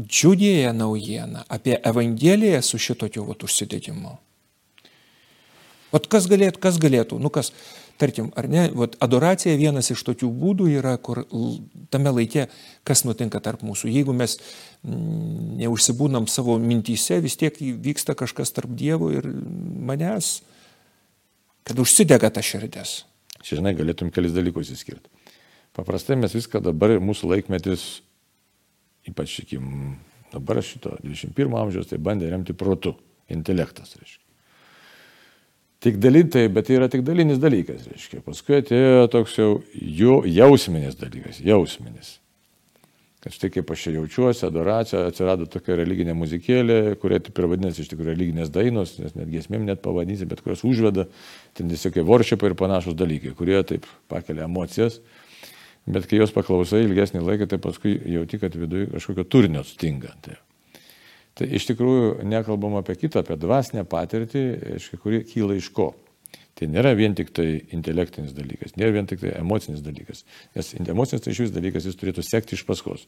džiugėją 0.00 0.72
naujieną, 0.74 1.44
apie 1.48 1.76
Evangeliją 1.86 2.62
su 2.64 2.80
šitokiu 2.80 3.26
vat 3.28 3.44
užsidėgymu. 3.46 4.16
Vat 5.90 6.06
kas 6.10 6.28
galėtų, 6.30 6.60
kas 6.62 6.78
galėtų, 6.80 7.18
nu 7.18 7.30
kas, 7.34 7.50
tarkim, 7.98 8.30
ar 8.38 8.46
ne, 8.50 8.68
vat 8.78 8.94
adoracija 9.02 9.56
vienas 9.58 9.90
iš 9.90 10.04
tokių 10.06 10.30
būdų 10.40 10.68
yra, 10.78 10.94
kur 11.02 11.24
tame 11.90 12.12
laikė, 12.14 12.46
kas 12.86 13.02
nutinka 13.06 13.42
tarp 13.42 13.64
mūsų. 13.66 13.90
Jeigu 13.90 14.14
mes 14.14 14.38
neužsibūnam 15.60 16.30
savo 16.30 16.56
mintyse, 16.62 17.18
vis 17.24 17.36
tiek 17.40 17.58
vyksta 17.58 18.14
kažkas 18.18 18.54
tarp 18.54 18.70
Dievo 18.78 19.10
ir 19.14 19.26
manęs, 19.26 20.40
kad 21.66 21.82
užsidega 21.82 22.30
ta 22.30 22.42
širdis. 22.42 23.00
Čia, 23.40 23.58
žinai, 23.60 23.74
galėtum 23.78 24.12
kelis 24.12 24.34
dalykus 24.36 24.72
įskirti. 24.74 25.08
Paprastai 25.76 26.18
mes 26.20 26.34
viską 26.34 26.60
dabar, 26.64 26.96
mūsų 27.00 27.30
laikmetis, 27.30 27.84
ypač, 29.08 29.36
sakykim, 29.38 29.94
dabar 30.34 30.60
šito 30.66 30.96
21 31.04 31.56
amžiaus, 31.62 31.88
tai 31.90 32.00
bandė 32.02 32.30
remti 32.32 32.56
protu, 32.56 32.96
intelektas, 33.32 33.94
reiškia. 33.96 34.26
Tik 35.80 35.96
dalintai, 35.96 36.44
bet 36.52 36.68
tai 36.68 36.76
yra 36.76 36.90
tik 36.92 37.06
dalinis 37.06 37.40
dalykas, 37.40 37.86
reiškia. 37.88 38.20
Paskui 38.26 38.58
atėjo 38.58 39.06
toks 39.14 39.38
jau, 39.38 39.52
jau 39.72 40.18
jausminis 40.28 40.98
dalykas, 41.00 41.40
jausminis 41.40 42.19
kad 43.20 43.34
štai 43.36 43.50
kaip 43.52 43.70
aš 43.70 43.82
čia 43.84 43.92
jaučiuosi, 43.98 44.44
adoracija, 44.48 45.02
atsirado 45.10 45.44
tokia 45.50 45.76
religinė 45.76 46.14
muzikėlė, 46.16 46.78
kurie 47.02 47.18
taip 47.20 47.36
ir 47.36 47.48
vadinasi 47.52 47.84
iš 47.84 47.90
tikrųjų 47.92 48.14
religinės 48.14 48.52
dainos, 48.52 48.94
nes 49.00 49.12
net 49.16 49.28
giesmėm 49.28 49.66
net 49.68 49.82
pavadinsi, 49.84 50.28
bet 50.28 50.40
kurios 50.44 50.64
užveda, 50.64 51.04
ten 51.56 51.68
tiesiog 51.68 52.00
worshipai 52.08 52.50
ir 52.50 52.56
panašus 52.56 52.96
dalykai, 52.96 53.34
kurie 53.36 53.60
taip 53.68 53.88
pakelia 54.08 54.46
emocijas, 54.48 55.02
bet 55.84 56.08
kai 56.08 56.22
jos 56.22 56.32
paklausai 56.32 56.86
ilgesnį 56.86 57.20
laiką, 57.26 57.50
tai 57.50 57.60
paskui 57.60 57.98
jauti, 58.16 58.40
kad 58.40 58.56
viduje 58.56 58.88
kažkokio 58.94 59.28
turinio 59.28 59.66
stinga. 59.68 60.16
Tai, 60.24 60.40
tai 61.36 61.52
iš 61.60 61.68
tikrųjų 61.74 62.22
nekalbam 62.24 62.80
apie 62.80 62.96
kitą, 63.02 63.20
apie 63.20 63.36
dvasinę 63.40 63.84
patirtį, 63.84 64.46
kuri 65.04 65.26
kyla 65.28 65.60
iš 65.60 65.68
ko. 65.76 65.92
Tai 66.58 66.68
nėra 66.68 66.92
vien 66.92 67.14
tik 67.16 67.30
tai 67.32 67.46
intelektinis 67.72 68.34
dalykas, 68.36 68.74
nėra 68.76 68.92
vien 68.98 69.06
tik 69.08 69.22
tai 69.22 69.32
emocinis 69.38 69.80
dalykas. 69.84 70.26
Nes 70.56 70.74
emocinis 70.76 71.24
tai 71.24 71.32
iš 71.32 71.46
vis 71.46 71.54
dalykas 71.54 71.86
jis 71.88 71.96
turėtų 71.96 72.24
sekti 72.26 72.58
iš 72.58 72.66
paskos. 72.68 73.06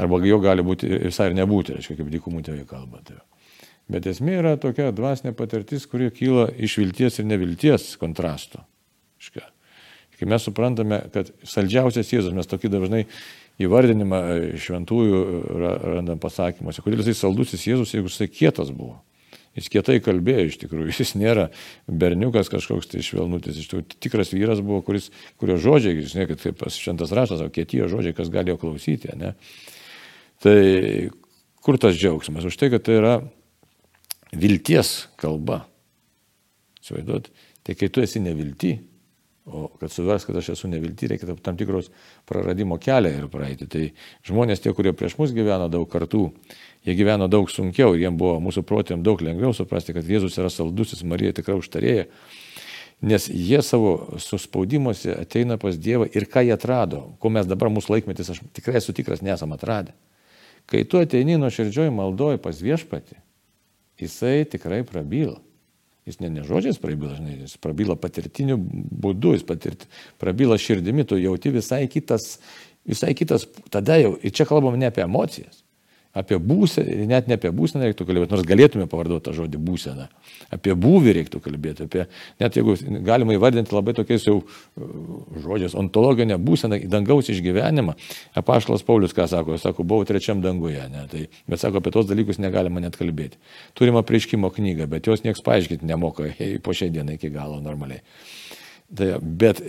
Arba 0.00 0.20
jo 0.24 0.38
gali 0.42 0.64
būti 0.64 0.90
visai 1.06 1.30
ir 1.30 1.38
nebūti, 1.38 1.78
reiškia, 1.78 1.96
kaip 1.98 2.10
dykumų 2.12 2.42
tėvai 2.46 2.66
kalba. 2.68 3.00
Tai. 3.06 3.16
Bet 3.90 4.06
esmė 4.06 4.36
yra 4.42 4.52
tokia 4.60 4.90
dvasinė 4.94 5.32
patirtis, 5.36 5.88
kuri 5.90 6.12
kyla 6.14 6.50
iš 6.62 6.76
vilties 6.82 7.18
ir 7.18 7.26
nevilties 7.26 7.94
kontrasto. 8.00 8.62
Škia. 9.20 9.48
Kai 10.20 10.28
mes 10.28 10.44
suprantame, 10.44 10.98
kad 11.14 11.30
saldžiausias 11.48 12.12
Jėzus, 12.12 12.34
mes 12.36 12.48
tokį 12.48 12.68
dažnai 12.74 13.06
įvardinimą 13.60 14.18
šventųjų 14.60 15.20
randam 15.96 16.20
pasakymuose, 16.20 16.84
kodėl 16.84 17.00
jisai 17.00 17.16
saldusis 17.22 17.64
Jėzus, 17.64 17.94
jeigu 17.96 18.12
jisai 18.12 18.28
kietas 18.28 18.68
buvo. 18.68 18.98
Jis 19.58 19.70
kietai 19.72 19.98
kalbėjo 20.02 20.44
iš 20.46 20.58
tikrųjų, 20.62 20.92
jis 21.00 21.16
nėra 21.18 21.48
berniukas 21.86 22.50
kažkoks 22.52 22.92
tai 22.92 23.02
švelnutis, 23.06 23.58
iš 23.58 23.70
tikrųjų 23.70 23.98
tikras 23.98 24.34
vyras 24.34 24.62
buvo, 24.64 24.82
kuris, 24.86 25.10
kurio 25.40 25.58
žodžiai, 25.60 26.04
žinai, 26.06 26.28
kad 26.30 26.44
kaip 26.44 26.62
šventas 26.74 27.14
raštas, 27.16 27.42
o 27.42 27.50
kietijo 27.52 27.90
žodžiai, 27.90 28.16
kas 28.16 28.30
galėjo 28.32 28.60
klausyti, 28.62 29.10
ne? 29.18 29.34
Tai 30.40 30.60
kur 31.60 31.76
tas 31.80 31.98
džiaugsmas? 31.98 32.46
Už 32.48 32.56
tai, 32.56 32.70
kad 32.72 32.86
tai 32.86 32.96
yra 33.00 33.16
vilties 34.32 35.10
kalba. 35.20 35.64
Suvaidot, 36.80 37.28
tai 37.66 37.76
kai 37.76 37.90
tu 37.92 38.00
esi 38.00 38.22
nevilti, 38.24 38.78
o 39.46 39.68
kad 39.80 39.92
suvers, 39.92 40.26
kad 40.28 40.36
aš 40.36 40.52
esu 40.54 40.68
nevilti, 40.68 41.08
reikia 41.10 41.36
tam 41.42 41.56
tikros 41.58 41.88
praradimo 42.28 42.76
kelią 42.78 43.14
ir 43.18 43.30
praeiti. 43.32 43.68
Tai 43.70 43.86
žmonės 44.28 44.62
tie, 44.62 44.74
kurie 44.76 44.92
prieš 44.92 45.16
mus 45.18 45.32
gyveno 45.36 45.70
daug 45.72 45.88
kartų, 45.90 46.28
Jie 46.84 46.94
gyveno 46.96 47.28
daug 47.28 47.50
sunkiau 47.52 47.92
ir 47.92 48.06
jiems 48.06 48.16
buvo 48.16 48.38
mūsų 48.40 48.62
protėm 48.64 49.02
daug 49.04 49.20
lengviau 49.20 49.52
suprasti, 49.56 49.92
kad 49.92 50.06
Jėzus 50.08 50.38
yra 50.40 50.48
saldusis, 50.52 51.02
Marija 51.04 51.34
tikrai 51.36 51.58
užtarėja. 51.60 52.06
Nes 53.04 53.26
jie 53.32 53.60
savo 53.64 54.16
suspaudimuose 54.20 55.12
ateina 55.16 55.56
pas 55.60 55.76
Dievą 55.76 56.08
ir 56.08 56.26
ką 56.28 56.44
jie 56.44 56.54
atrado, 56.56 57.02
ko 57.20 57.32
mes 57.32 57.48
dabar 57.48 57.72
mūsų 57.72 57.94
laikmetis, 57.96 58.32
aš 58.32 58.40
tikrai 58.56 58.78
esu 58.80 58.92
tikras, 58.96 59.20
nesam 59.24 59.52
atradę. 59.56 59.92
Kai 60.68 60.84
tu 60.88 61.00
ateini 61.00 61.36
nuo 61.40 61.48
širdžioj 61.52 61.92
maldoj 61.92 62.40
pas 62.40 62.60
viešpati, 62.60 63.16
jisai 64.00 64.44
tikrai 64.48 64.82
prabyla. 64.88 65.36
Jis 66.08 66.20
ne, 66.22 66.30
ne 66.32 66.44
žodžiais 66.46 66.80
prabyla, 66.80 67.14
žinai, 67.18 67.36
jis 67.44 67.58
prabyla 67.60 67.96
patirtiniu 68.00 68.56
būdu, 68.56 69.34
jis 69.36 69.44
patirt, 69.46 69.84
prabyla 70.22 70.56
širdimi, 70.60 71.04
tu 71.04 71.18
jauti 71.20 71.52
visai 71.52 71.84
kitas, 71.92 72.38
visai 72.88 73.12
kitas, 73.18 73.44
tada 73.72 73.98
jau, 74.00 74.14
ir 74.16 74.32
čia 74.32 74.46
kalbam 74.48 74.78
ne 74.80 74.88
apie 74.88 75.04
emocijas, 75.04 75.60
apie 76.16 76.40
būseną, 76.42 77.06
net 77.06 77.28
ne 77.30 77.36
apie 77.38 77.52
būseną 77.54 77.86
reiktų 77.86 78.06
kalbėti, 78.08 78.32
nors 78.34 78.46
galėtume 78.46 78.86
pavardoti 78.90 79.28
tą 79.28 79.34
žodį 79.36 79.60
būseną. 79.62 80.08
Apie 80.50 80.74
būvį 80.74 81.12
reiktų 81.20 81.38
kalbėti, 81.44 81.86
apie, 81.86 82.06
net 82.42 82.56
jeigu 82.58 82.74
galima 83.06 83.36
įvardinti 83.36 83.74
labai 83.74 83.94
tokiais 83.94 84.24
jau 84.26 84.40
uh, 84.40 84.88
žodžiais, 85.44 85.76
ontologinę 85.78 86.38
būseną, 86.42 86.80
dangaus 86.90 87.30
išgyvenimą. 87.30 87.94
Apaštalas 88.40 88.82
Paulius 88.86 89.14
ką 89.14 89.28
sako, 89.30 89.58
sako, 89.62 89.86
buvau 89.86 90.08
trečiam 90.08 90.42
danguje, 90.42 90.82
ne, 90.90 91.04
tai, 91.12 91.28
bet 91.50 91.62
sako, 91.62 91.78
apie 91.78 91.92
tos 91.94 92.08
dalykus 92.10 92.42
negalima 92.42 92.82
net 92.82 92.98
kalbėti. 92.98 93.38
Turime 93.78 94.02
prieškimo 94.06 94.50
knygą, 94.56 94.88
bet 94.90 95.06
jos 95.06 95.22
nieks 95.22 95.44
paaiškinti 95.46 95.86
nemoka 95.86 96.26
po 96.64 96.74
šiai 96.74 96.90
dienai 96.96 97.20
iki 97.20 97.30
galo 97.30 97.60
normaliai. 97.62 98.02
Tai, 98.98 99.12
bet 99.22 99.62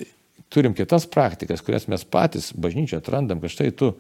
turim 0.52 0.74
kitas 0.74 1.06
praktikas, 1.06 1.62
kurias 1.62 1.86
mes 1.92 2.02
patys 2.04 2.50
bažnyčioje 2.58 3.00
atrandam, 3.00 3.40
kad 3.44 3.54
štai 3.54 3.70
tu 3.78 3.94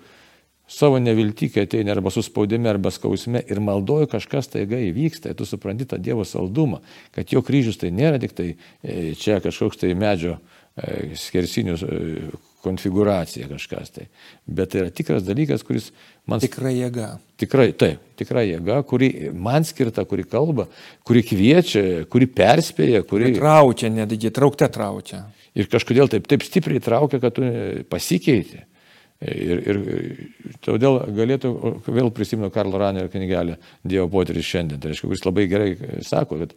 savo 0.72 1.00
nevilti, 1.00 1.50
kai 1.52 1.66
ateini 1.68 1.92
arba 1.92 2.12
suspaudime, 2.14 2.70
arba 2.72 2.92
skausme 2.94 3.42
ir 3.52 3.60
maldoju 3.64 4.08
kažkas 4.12 4.48
taiga 4.54 4.80
įvyksta, 4.80 5.34
tu 5.36 5.48
supranti 5.48 5.88
tą 5.90 6.00
Dievo 6.00 6.24
saldumą, 6.28 6.80
kad 7.16 7.34
jo 7.34 7.44
kryžius 7.46 7.82
tai 7.82 7.92
nėra 7.96 8.22
tik 8.22 8.36
tai 8.38 8.48
e, 8.54 9.12
čia 9.20 9.42
kažkoks 9.44 9.82
tai 9.82 9.92
medžio 10.00 10.38
e, 10.38 11.12
skersinių 11.20 11.76
e, 11.76 12.00
konfiguracija 12.64 13.50
kažkas 13.52 13.92
tai, 13.98 14.08
bet 14.46 14.72
tai 14.72 14.86
yra 14.86 14.96
tikras 14.96 15.26
dalykas, 15.28 15.66
kuris 15.68 15.90
man... 16.30 16.40
Tikra 16.44 16.72
jėga. 16.72 17.12
Tikrai, 17.42 17.72
taip, 17.76 18.08
tikra 18.22 18.46
jėga, 18.46 18.80
kuri 18.88 19.12
man 19.34 19.68
skirta, 19.68 20.06
kuri 20.08 20.24
kalba, 20.30 20.70
kuri 21.08 21.26
kviečia, 21.26 21.86
kuri 22.12 22.30
perspėja, 22.32 23.04
kuri... 23.10 23.34
Traukia, 23.42 23.92
netgi 23.92 24.32
traukte 24.32 24.70
traukia. 24.72 25.26
Ir 25.58 25.68
kažkodėl 25.68 26.08
taip, 26.08 26.30
taip 26.32 26.46
stipriai 26.48 26.80
traukia, 26.80 27.20
kad 27.20 27.36
tu 27.36 27.50
pasikeiti 27.92 28.62
Ir, 29.22 29.60
ir 29.70 29.80
todėl 30.66 30.96
galėtų, 31.14 31.52
vėl 31.86 32.10
prisimenu 32.16 32.50
Karlo 32.54 32.80
Ranerio 32.82 33.12
knygelę 33.14 33.60
Dievo 33.86 34.08
potyris 34.10 34.48
šiandien, 34.50 34.80
tai 34.82 34.90
reiškia, 34.90 35.10
kuris 35.12 35.26
labai 35.28 35.46
gerai 35.52 35.68
sako, 36.02 36.40
kad 36.42 36.56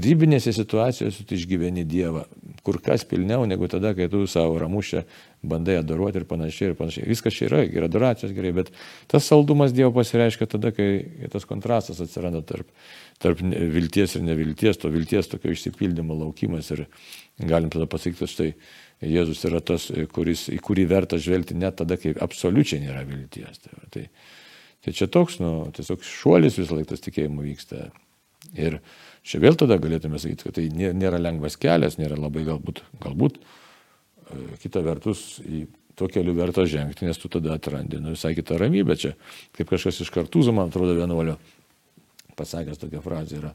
ribinėse 0.00 0.54
situacijose 0.56 1.26
tu 1.28 1.36
išgyveni 1.36 1.84
Dievą 1.88 2.24
kur 2.66 2.80
kas 2.82 3.04
pilniau 3.06 3.46
negu 3.46 3.68
tada, 3.70 3.92
kai 3.94 4.08
tu 4.10 4.24
savo 4.26 4.58
ramušę 4.58 5.04
bandai 5.46 5.76
adoruoti 5.78 6.18
ir 6.18 6.26
panašiai 6.26 6.72
ir 6.72 6.78
panašiai. 6.78 7.06
Viskas 7.06 7.36
čia 7.36 7.46
yra, 7.46 7.60
ir 7.62 7.86
adoracijos 7.86 8.32
gerai, 8.34 8.50
bet 8.56 8.72
tas 9.10 9.28
saldumas 9.30 9.74
Dievo 9.76 9.92
pasireiškia 9.94 10.48
tada, 10.50 10.72
kai 10.74 11.28
tas 11.32 11.46
kontrastas 11.46 12.00
atsiranda 12.02 12.42
tarp, 12.46 12.66
tarp 13.22 13.44
vilties 13.76 14.16
ir 14.18 14.26
nevilties, 14.26 14.80
to 14.82 14.90
vilties 14.90 15.30
tokio 15.30 15.54
išsipildymo 15.54 16.18
laukimas 16.24 16.72
ir 16.74 16.86
galim 17.38 17.70
tada 17.70 17.86
pasakyti, 17.90 18.30
štai 18.32 18.50
Jėzus 19.04 19.42
yra 19.44 19.60
tas, 19.60 19.90
kuris, 20.12 20.46
į 20.48 20.58
kurį 20.64 20.86
verta 20.88 21.18
žvelgti 21.20 21.56
net 21.58 21.76
tada, 21.82 21.98
kai 22.00 22.14
absoliučiai 22.16 22.80
nėra 22.80 23.02
vilties. 23.04 23.60
Tai, 23.60 23.74
tai, 23.92 24.04
tai 24.84 24.94
čia 24.96 25.08
toks, 25.12 25.36
nu, 25.42 25.68
tiesiog 25.76 26.04
šuolis 26.06 26.56
visą 26.56 26.78
laiką 26.78 26.94
tas 26.94 27.04
tikėjimo 27.04 27.44
vyksta. 27.44 27.90
Ir 28.56 28.78
čia 29.26 29.40
vėl 29.42 29.58
tada 29.58 29.76
galėtume 29.82 30.20
sakyti, 30.22 30.48
kad 30.48 30.56
tai 30.56 30.68
nėra 30.72 31.20
lengvas 31.20 31.58
kelias, 31.60 31.98
nėra 32.00 32.16
labai 32.16 32.46
galbūt, 32.46 32.80
galbūt 33.02 33.36
e, 33.36 33.42
kita 34.62 34.80
vertus 34.86 35.42
į 35.44 35.66
tuo 35.96 36.08
keliu 36.12 36.34
verta 36.36 36.64
žengti, 36.68 37.08
nes 37.08 37.18
tu 37.20 37.28
tada 37.32 37.56
atrandi 37.56 38.00
nu, 38.00 38.12
visai 38.16 38.34
kitą 38.36 38.58
ramybę. 38.60 38.96
Čia, 39.00 39.12
kaip 39.56 39.72
kažkas 39.72 40.02
iš 40.04 40.12
kartūzų, 40.14 40.54
man 40.56 40.70
atrodo, 40.70 40.96
vienuolio 40.96 41.36
pasakęs 42.36 42.80
tokią 42.80 43.00
frazę 43.04 43.40
yra, 43.40 43.52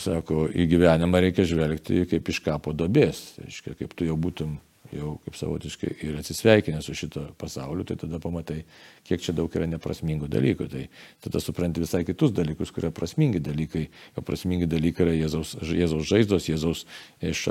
sako, 0.00 0.46
į 0.52 0.68
gyvenimą 0.70 1.22
reikia 1.24 1.46
žvelgti 1.48 2.06
kaip 2.10 2.32
iš 2.32 2.42
kapo 2.44 2.74
dobės. 2.76 3.22
Tai 3.36 3.48
reiškia, 3.48 3.76
kaip 3.80 3.96
tu 3.96 4.08
jau 4.08 4.16
būtum 4.20 4.56
jau 4.94 5.16
kaip 5.24 5.36
savotiškai 5.38 5.90
ir 6.06 6.18
atsisveikinę 6.20 6.80
su 6.84 6.94
šito 6.94 7.22
pasauliu, 7.40 7.84
tai 7.86 7.96
tada 8.00 8.20
pamatai, 8.22 8.60
kiek 9.06 9.22
čia 9.22 9.34
daug 9.36 9.52
yra 9.56 9.66
neprasmingų 9.70 10.28
dalykų. 10.30 10.68
Tai 10.72 10.84
tada 11.26 11.42
supranti 11.42 11.82
visai 11.82 12.02
kitus 12.06 12.34
dalykus, 12.36 12.72
kurie 12.74 12.90
prasmingi 12.94 13.42
dalykai. 13.42 13.86
O 14.16 14.24
prasmingi 14.26 14.68
dalykai 14.70 15.06
yra 15.06 15.16
Jėzaus, 15.16 15.56
Jėzaus 15.66 16.06
žaizdos, 16.10 16.48
Jėzaus 16.50 16.84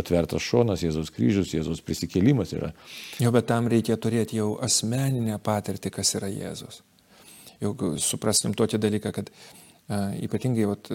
atvertas 0.02 0.46
šonas, 0.46 0.86
Jėzaus 0.86 1.12
kryžius, 1.16 1.54
Jėzaus 1.56 1.84
prisikėlimas 1.86 2.56
yra. 2.56 2.74
Jo, 3.22 3.34
bet 3.36 3.50
tam 3.52 3.70
reikia 3.72 4.00
turėti 4.02 4.40
jau 4.40 4.56
asmeninę 4.66 5.40
patirtį, 5.44 5.94
kas 6.00 6.16
yra 6.20 6.32
Jėzus. 6.32 6.82
Jau 7.64 7.76
suprastum 8.04 8.56
tokį 8.58 8.82
dalyką, 8.84 9.14
kad 9.16 9.32
ypatingai 9.90 10.66
vat, 10.70 10.90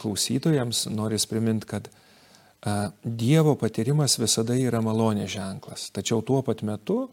klausytojams 0.00 0.86
noris 0.92 1.26
priminti, 1.30 1.68
kad 1.70 1.88
Dievo 3.04 3.52
patyrimas 3.60 4.16
visada 4.18 4.56
yra 4.58 4.80
malonės 4.82 5.30
ženklas. 5.36 5.90
Tačiau 5.94 6.24
tuo 6.26 6.40
pat 6.42 6.64
metu 6.66 7.04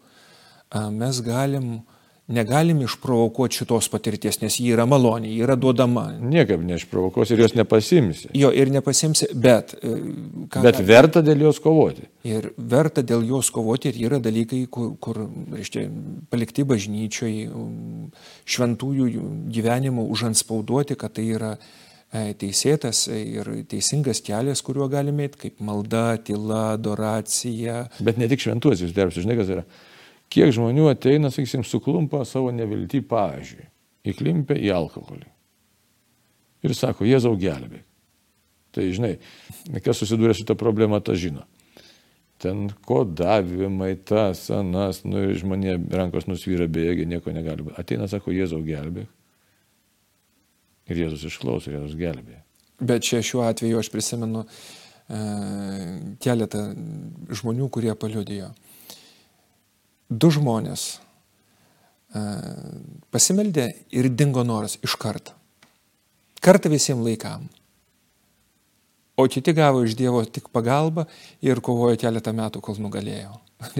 mes 0.95 1.19
galim 1.21 1.83
negalim 2.27 2.81
išprovokuoti 2.81 3.57
šitos 3.57 3.89
patirties, 3.91 4.39
nes 4.41 4.55
ji 4.59 4.69
yra 4.71 4.85
malonė, 4.87 5.27
ji 5.27 5.43
yra 5.43 5.57
duodama. 5.59 6.05
Niekaip 6.23 6.61
neišprovokuosi 6.63 7.35
ir 7.35 7.43
jos 7.43 7.55
nepasimsi. 7.59 8.31
Jo, 8.39 8.51
ir 8.55 8.71
nepasimsi, 8.71 9.27
bet... 9.35 9.75
E, 9.83 9.91
bet 10.55 10.79
gali... 10.79 10.87
verta 10.87 11.23
dėl 11.25 11.43
jos 11.49 11.59
kovoti. 11.63 12.07
Ir 12.27 12.53
verta 12.57 13.03
dėl 13.03 13.27
jos 13.27 13.51
kovoti 13.51 13.91
ir 13.91 13.99
yra 14.07 14.21
dalykai, 14.23 14.63
kur, 14.71 14.93
kur 15.03 15.25
reiškia, 15.51 15.85
palikti 16.31 16.63
bažnyčiai, 16.67 17.47
šventųjų 18.55 19.09
gyvenimų 19.53 20.07
užanspauduoti, 20.15 20.95
kad 20.99 21.17
tai 21.19 21.27
yra 21.35 21.53
e, 21.57 22.29
teisėtas 22.39 23.09
ir 23.11 23.51
teisingas 23.67 24.23
kelias, 24.23 24.63
kuriuo 24.63 24.87
galime 24.87 25.27
eiti, 25.27 25.49
kaip 25.49 25.59
malda, 25.59 26.13
tyla, 26.23 26.69
adoracija. 26.77 27.89
Bet 27.99 28.15
ne 28.21 28.31
tik 28.31 28.47
šventuosius 28.47 28.95
darbus, 28.95 29.19
žinai, 29.19 29.41
kas 29.43 29.57
yra 29.57 29.67
kiek 30.33 30.51
žmonių 30.55 30.89
ateina, 30.91 31.31
sakysim, 31.33 31.63
suklumpa 31.67 32.23
savo 32.25 32.51
nevilti, 32.55 33.03
pavyzdžiui, 33.05 33.67
įklimpia 34.09 34.57
į 34.57 34.71
alkoholį. 34.73 35.29
Ir 36.63 36.75
sako, 36.77 37.05
Jėzau 37.07 37.35
gelbėk. 37.39 37.83
Tai 38.73 38.85
žinai, 38.89 39.17
kas 39.85 39.99
susidūrė 40.01 40.33
su 40.33 40.47
tą 40.49 40.55
problemą, 40.57 40.97
tą 41.05 41.13
žino. 41.19 41.43
Ten 42.41 42.65
kodavimai, 42.87 43.93
tas, 44.09 44.47
anas, 44.51 45.03
nu 45.05 45.27
žmonė 45.37 45.77
rankos 45.93 46.25
nusvyra 46.27 46.65
bėgi, 46.71 47.05
nieko 47.07 47.31
negali 47.35 47.67
būti. 47.67 47.77
Ateina, 47.79 48.09
sako, 48.09 48.33
Jėzau 48.33 48.63
gelbėk. 48.65 49.11
Ir 50.89 51.03
Jėzus 51.05 51.27
išklauso, 51.29 51.71
Jėzus 51.71 51.93
gelbėja. 51.99 52.41
Bet 52.83 53.05
čia 53.05 53.21
šiuo 53.23 53.45
atveju 53.45 53.77
aš 53.79 53.87
prisimenu 53.93 54.41
e, 54.43 55.19
keletą 56.23 56.65
žmonių, 57.31 57.69
kurie 57.71 57.93
paliudijo 57.95 58.49
du 60.19 60.29
žmonės 60.33 60.85
e, 62.13 62.23
pasimeldė 63.13 63.69
ir 63.95 64.09
dingo 64.13 64.45
noras 64.47 64.77
iš 64.85 64.97
karto. 65.01 65.35
Kartą 66.43 66.71
visiems 66.71 67.05
laikam. 67.05 67.47
O 69.15 69.27
kiti 69.29 69.53
gavo 69.53 69.83
iš 69.85 69.93
Dievo 69.95 70.23
tik 70.25 70.49
pagalbą 70.49 71.05
ir 71.45 71.61
kovojo 71.61 71.97
keletą 72.01 72.33
metų, 72.33 72.61
kol 72.65 72.79
nugalėjo. 72.81 73.37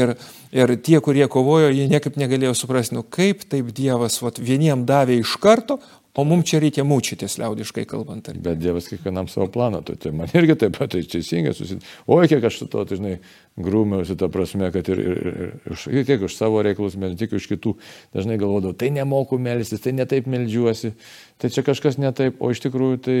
ir, 0.00 0.14
ir, 0.52 0.72
tie, 0.84 0.98
kurie 1.00 1.28
kovojo, 1.30 1.70
jie 1.72 1.86
niekaip 1.88 2.18
negalėjo 2.20 2.52
suprasti, 2.58 2.96
nu 2.98 3.04
kaip 3.06 3.46
taip 3.48 3.70
Dievas 3.76 4.18
vat, 4.22 4.40
vieniem 4.42 4.84
davė 4.88 5.20
iš 5.22 5.36
karto, 5.40 5.78
O 6.12 6.26
mums 6.28 6.44
čia 6.50 6.58
reikia 6.60 6.84
mūčytis, 6.84 7.38
liaudiškai 7.40 7.86
kalbant. 7.88 8.26
Ar... 8.28 8.36
Bet 8.44 8.58
Dievas 8.60 8.90
kiekvienam 8.90 9.30
savo 9.32 9.46
planą, 9.52 9.80
tai, 9.86 9.94
tai 9.96 10.12
man 10.12 10.28
irgi 10.36 10.58
taip 10.60 10.74
pat 10.76 10.92
tai 10.92 11.00
teisingai 11.08 11.54
susit. 11.56 11.86
Oi, 12.04 12.26
kiek 12.28 12.44
aš 12.44 12.58
su 12.60 12.68
to, 12.68 12.82
tai 12.88 12.98
žinai, 12.98 13.14
grūmiausi 13.56 14.18
tą 14.20 14.28
prasme, 14.32 14.68
kad 14.74 14.90
ir, 14.92 15.00
ir, 15.00 15.22
ir, 15.32 15.54
ir, 15.72 16.04
tiek 16.08 16.26
už 16.28 16.36
savo 16.36 16.60
reikalus, 16.66 16.98
bet 17.00 17.16
tik 17.20 17.32
už 17.38 17.48
kitų. 17.54 17.78
Dažnai 18.12 18.36
galvodavau, 18.42 18.76
tai 18.76 18.92
nemoku 18.92 19.40
melstis, 19.40 19.80
tai 19.80 19.94
netaip 19.96 20.28
melžiuosi, 20.28 20.92
tai 21.40 21.52
čia 21.54 21.64
kažkas 21.64 21.96
netaip, 22.02 22.36
o 22.44 22.52
iš 22.52 22.60
tikrųjų 22.66 23.00
tai 23.08 23.18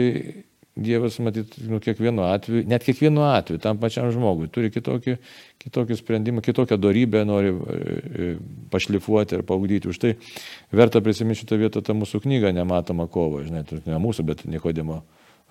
Dievas, 0.72 1.18
matyt, 1.20 1.58
nu, 1.68 1.76
kiekvienu 1.84 2.24
atveju, 2.24 2.62
net 2.64 2.84
kiekvienu 2.86 3.26
atveju, 3.28 3.60
tam 3.60 3.76
pačiam 3.80 4.06
žmogui 4.08 4.46
turi 4.48 4.70
kitokį, 4.72 5.18
kitokį 5.60 5.98
sprendimą, 5.98 6.40
kitokią 6.44 6.78
darybę 6.80 7.26
nori 7.28 7.50
e, 7.52 7.74
e, 7.76 8.30
pašlifuoti 8.72 9.36
ir 9.36 9.44
paugdyti. 9.44 9.90
Už 9.92 10.00
tai 10.00 10.14
verta 10.72 11.02
prisiminti 11.04 11.42
šitą 11.42 11.60
vietą 11.60 11.82
tą 11.84 11.96
mūsų 11.98 12.22
knygą 12.24 12.54
Nematoma 12.56 13.04
kova, 13.04 13.42
žinai, 13.44 13.66
ne 13.84 14.00
mūsų, 14.00 14.24
bet 14.32 14.46
Nikodimo 14.48 15.02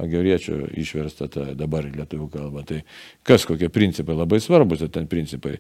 ageriečio 0.02 0.58
išversta 0.82 1.28
ta 1.32 1.46
dabar 1.58 1.88
į 1.88 1.94
lietuvių 1.96 2.28
kalbą. 2.34 2.64
Tai 2.68 2.82
kas 3.28 3.46
kokie 3.50 3.70
principai, 3.74 4.16
labai 4.18 4.42
svarbus 4.44 4.84
ten 4.92 5.08
principai. 5.12 5.58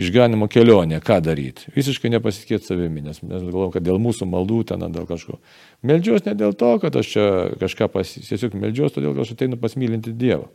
Išganimo 0.00 0.48
kelionė, 0.52 1.00
ką 1.04 1.20
daryti. 1.24 1.70
Visiškai 1.76 2.12
nepasitikėti 2.16 2.72
savimi, 2.72 3.04
nes 3.04 3.22
mes 3.22 3.46
galvom, 3.46 3.72
kad 3.74 3.84
dėl 3.86 4.00
mūsų 4.02 4.28
maldų 4.32 4.62
ten, 4.72 4.86
dėl 4.92 5.08
kažko. 5.08 5.38
Meldžiuos 5.86 6.26
ne 6.28 6.36
dėl 6.38 6.56
to, 6.58 6.74
kad 6.82 6.96
aš 6.98 7.14
čia 7.14 7.26
kažką 7.60 7.90
pas, 7.92 8.16
tiesiog 8.28 8.56
meldžiuos, 8.58 8.94
todėl 8.96 9.16
kad 9.16 9.26
aš 9.26 9.34
ateinu 9.36 9.60
pasmylinti 9.60 10.14
Dievą. 10.16 10.48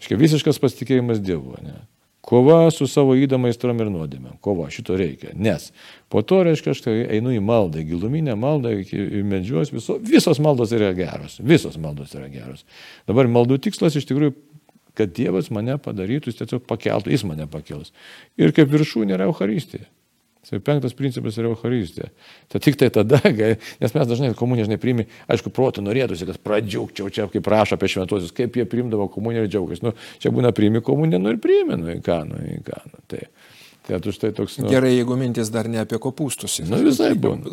Iškai 0.00 0.20
visiškas 0.20 0.60
pasitikėjimas 0.62 1.20
Dievu. 1.24 1.58
Ne? 1.64 1.80
Kova 2.20 2.66
su 2.70 2.84
savo 2.90 3.14
įdamais 3.16 3.56
trom 3.60 3.78
ir 3.80 3.88
nuodėmėm. 3.92 4.36
Kova, 4.44 4.66
šito 4.72 4.96
reikia. 4.98 5.32
Nes 5.34 5.70
po 6.12 6.20
to, 6.26 6.42
reiškia, 6.44 6.74
aš 6.74 6.82
tai 6.84 6.96
einu 7.16 7.32
į 7.32 7.40
maldą, 7.44 7.80
giluminę 7.86 8.36
maldą, 8.36 8.74
medžiuos, 9.30 9.72
viso, 9.72 9.96
visos 10.04 10.40
maldos 10.42 10.74
yra 10.76 10.92
geros. 10.96 11.38
Visos 11.40 11.78
maldos 11.80 12.12
yra 12.18 12.28
geros. 12.32 12.66
Dabar 13.08 13.30
maldų 13.30 13.60
tikslas 13.64 13.96
iš 13.96 14.08
tikrųjų, 14.10 14.34
kad 14.98 15.14
Dievas 15.16 15.48
mane 15.54 15.78
padarytų, 15.80 16.28
jis 16.28 16.42
tiesiog 16.42 16.66
pakeltų, 16.68 17.14
jis 17.14 17.24
mane 17.24 17.48
pakels. 17.48 17.94
Ir 18.36 18.52
kaip 18.56 18.68
viršūnė 18.68 19.16
yra 19.16 19.30
Euharistija. 19.30 19.88
Tai 20.48 20.56
penktas 20.64 20.94
principas 20.96 21.36
yra 21.36 21.50
Euharistija. 21.50 22.08
Tai 22.48 22.60
tik 22.64 22.78
tai 22.80 22.88
tada, 22.90 23.20
nes 23.82 23.94
mes 23.94 24.06
dažnai 24.08 24.32
komuniją 24.38 24.70
žinai 24.70 24.78
priimi, 24.80 25.04
aišku, 25.28 25.52
protų 25.52 25.84
norėtųsi, 25.84 26.24
kad 26.28 26.38
pradžiugčiau 26.40 27.10
čia, 27.12 27.26
kaip 27.32 27.50
rašo 27.52 27.76
apie 27.76 27.90
šventuosius, 27.92 28.32
kaip 28.36 28.56
jie 28.56 28.64
priimdavo 28.68 29.10
komuniją 29.12 29.44
ir 29.44 29.50
džiaugiasi. 29.52 29.84
Nu, 29.84 29.92
čia 30.22 30.32
būna 30.32 30.54
priimi 30.56 30.80
komuniją, 30.84 31.20
nu 31.20 31.34
ir 31.34 31.40
priimi, 31.44 31.76
nu 31.82 31.92
į 31.92 31.98
ką, 32.06 32.16
nu 32.30 32.40
į 32.54 32.56
ką. 32.64 32.80
Nu, 32.88 33.02
tai, 33.12 33.26
tai 33.84 34.00
už 34.00 34.20
tai 34.22 34.32
toks. 34.36 34.56
Nu, 34.62 34.72
Gerai, 34.72 34.94
jeigu 34.96 35.18
mintis 35.20 35.52
dar 35.52 35.68
ne 35.68 35.82
apie 35.84 36.00
kopūstus. 36.00 36.62
Nu 36.64 36.80
visai 36.88 37.12
būna. 37.26 37.52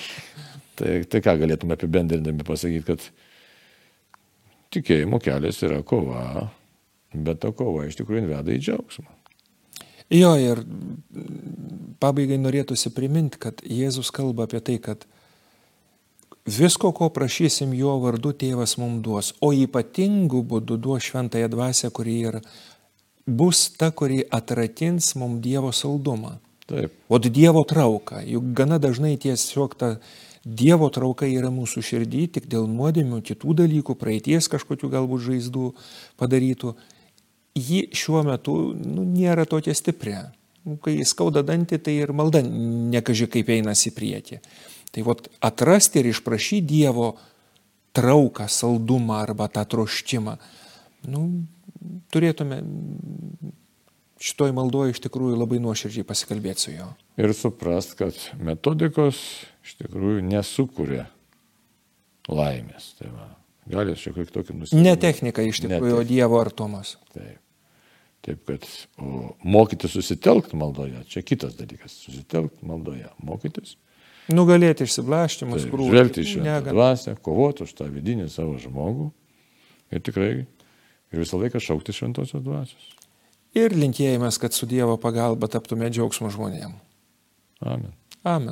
tai, 0.78 1.00
tai 1.08 1.24
ką 1.24 1.38
galėtume 1.46 1.80
apibendrindami 1.80 2.44
pasakyti, 2.44 2.84
kad 2.92 3.08
tikėjimo 4.76 5.16
kelias 5.24 5.64
yra 5.64 5.80
kova, 5.80 6.50
bet 7.16 7.40
ta 7.40 7.56
kova 7.56 7.88
iš 7.88 7.96
tikrųjų 8.02 8.28
veda 8.34 8.52
į 8.52 8.60
džiaugsmą. 8.68 9.21
Jo, 10.12 10.34
ir 10.36 10.60
pabaigai 12.02 12.38
norėtųsi 12.40 12.92
priminti, 12.92 13.40
kad 13.40 13.62
Jėzus 13.64 14.10
kalba 14.14 14.44
apie 14.48 14.60
tai, 14.64 14.76
kad 14.82 15.06
visko, 16.44 16.90
ko 16.92 17.08
prašysim 17.14 17.72
jo 17.78 17.96
vardu, 18.02 18.34
tėvas 18.36 18.76
mums 18.80 19.02
duos, 19.04 19.32
o 19.40 19.52
ypatingų 19.56 20.42
būdų 20.50 20.78
duos 20.82 21.06
šventąją 21.08 21.50
dvasę, 21.52 21.92
kuri 21.94 22.18
ir 22.28 22.40
bus 23.26 23.68
ta, 23.78 23.92
kuri 23.94 24.22
atratins 24.30 25.14
mums 25.16 25.40
Dievo 25.44 25.72
saldumą. 25.72 26.36
Taip. 26.66 26.92
O 27.08 27.18
Dievo 27.18 27.64
trauka, 27.68 28.22
juk 28.26 28.52
gana 28.56 28.78
dažnai 28.82 29.16
tiesiog 29.20 29.78
ta 29.78 29.96
Dievo 30.42 30.88
trauka 30.90 31.28
yra 31.30 31.52
mūsų 31.54 31.84
širdį 31.86 32.22
tik 32.34 32.48
dėl 32.50 32.66
nuodėmių, 32.66 33.20
kitų 33.22 33.54
dalykų, 33.62 33.94
praeities 33.94 34.50
kažkokių 34.50 34.90
galbūt 34.90 35.22
žaizdų 35.28 35.68
padarytų 36.18 36.74
ji 37.58 37.86
šiuo 37.96 38.22
metu 38.26 38.56
nu, 38.76 39.04
nėra 39.04 39.46
tokia 39.48 39.74
stipri. 39.74 40.16
nu, 40.64 40.76
kai 40.78 41.00
skauda 41.04 41.42
dantį, 41.42 41.78
tai 41.82 41.96
ir 42.04 42.12
malda 42.14 42.42
nekaži 42.42 43.26
kaip 43.26 43.48
einasi 43.50 43.90
į 43.90 43.96
priekį. 43.96 44.38
Tai 44.92 45.02
vot 45.02 45.26
atrasti 45.40 45.98
ir 45.98 46.10
išprašyti 46.12 46.66
Dievo 46.68 47.16
trauką, 47.96 48.46
saldumą 48.48 49.18
arba 49.24 49.48
tą 49.52 49.64
troškimą, 49.68 50.36
nu, 51.12 51.24
turėtume 52.14 52.62
šitoj 54.22 54.54
maldoje 54.54 54.94
iš 54.94 55.02
tikrųjų 55.02 55.38
labai 55.40 55.58
nuoširdžiai 55.62 56.06
pasikalbėti 56.06 56.66
su 56.66 56.74
juo. 56.76 56.88
Ir 57.20 57.34
suprast, 57.36 57.96
kad 57.98 58.16
metodikos 58.38 59.18
iš 59.66 59.74
tikrųjų 59.80 60.22
nesukuria 60.28 61.08
laimės. 62.30 62.92
Tai 63.00 63.10
va, 63.16 63.26
gali 63.70 63.94
šiek 63.98 64.16
tiek 64.18 64.32
tokį 64.34 64.56
nusipirkti. 64.56 64.82
Ne 64.84 64.96
technika 65.00 65.44
iš 65.46 65.62
tikrųjų, 65.64 66.00
o 66.00 66.06
Dievo 66.06 66.40
artumas. 66.40 66.96
Taip. 67.14 67.38
Taip, 68.22 68.42
kad 68.46 68.66
o, 69.02 69.32
mokyti 69.42 69.90
susitelkti 69.90 70.58
maldoje, 70.58 71.00
čia 71.10 71.24
kitas 71.26 71.56
dalykas. 71.58 71.96
Susitelkti 72.04 72.66
maldoje, 72.70 73.08
mokytis. 73.22 73.74
Nugalėti 74.30 74.86
išsiblaštymus, 74.86 75.64
Taip, 75.66 75.80
žvelgti 75.88 76.22
iš 76.22 76.36
šventą 76.36 76.70
dvasę, 76.70 77.16
kovoti 77.26 77.66
už 77.66 77.74
tą 77.80 77.88
vidinį 77.90 78.28
savo 78.30 78.54
žmogų. 78.62 79.08
Ir 79.92 80.04
tikrai, 80.06 80.30
ir 80.46 81.22
visą 81.24 81.40
laiką 81.42 81.60
šaukti 81.62 81.94
šventosios 81.96 82.44
dvasios. 82.46 82.92
Ir 83.58 83.74
linkėjimas, 83.76 84.38
kad 84.40 84.54
su 84.56 84.70
Dievo 84.70 84.94
pagalba 85.02 85.50
taptume 85.50 85.90
džiaugsmo 85.92 86.30
žmonėm. 86.32 86.78
Amen. 87.60 87.90
Amen. 88.22 88.50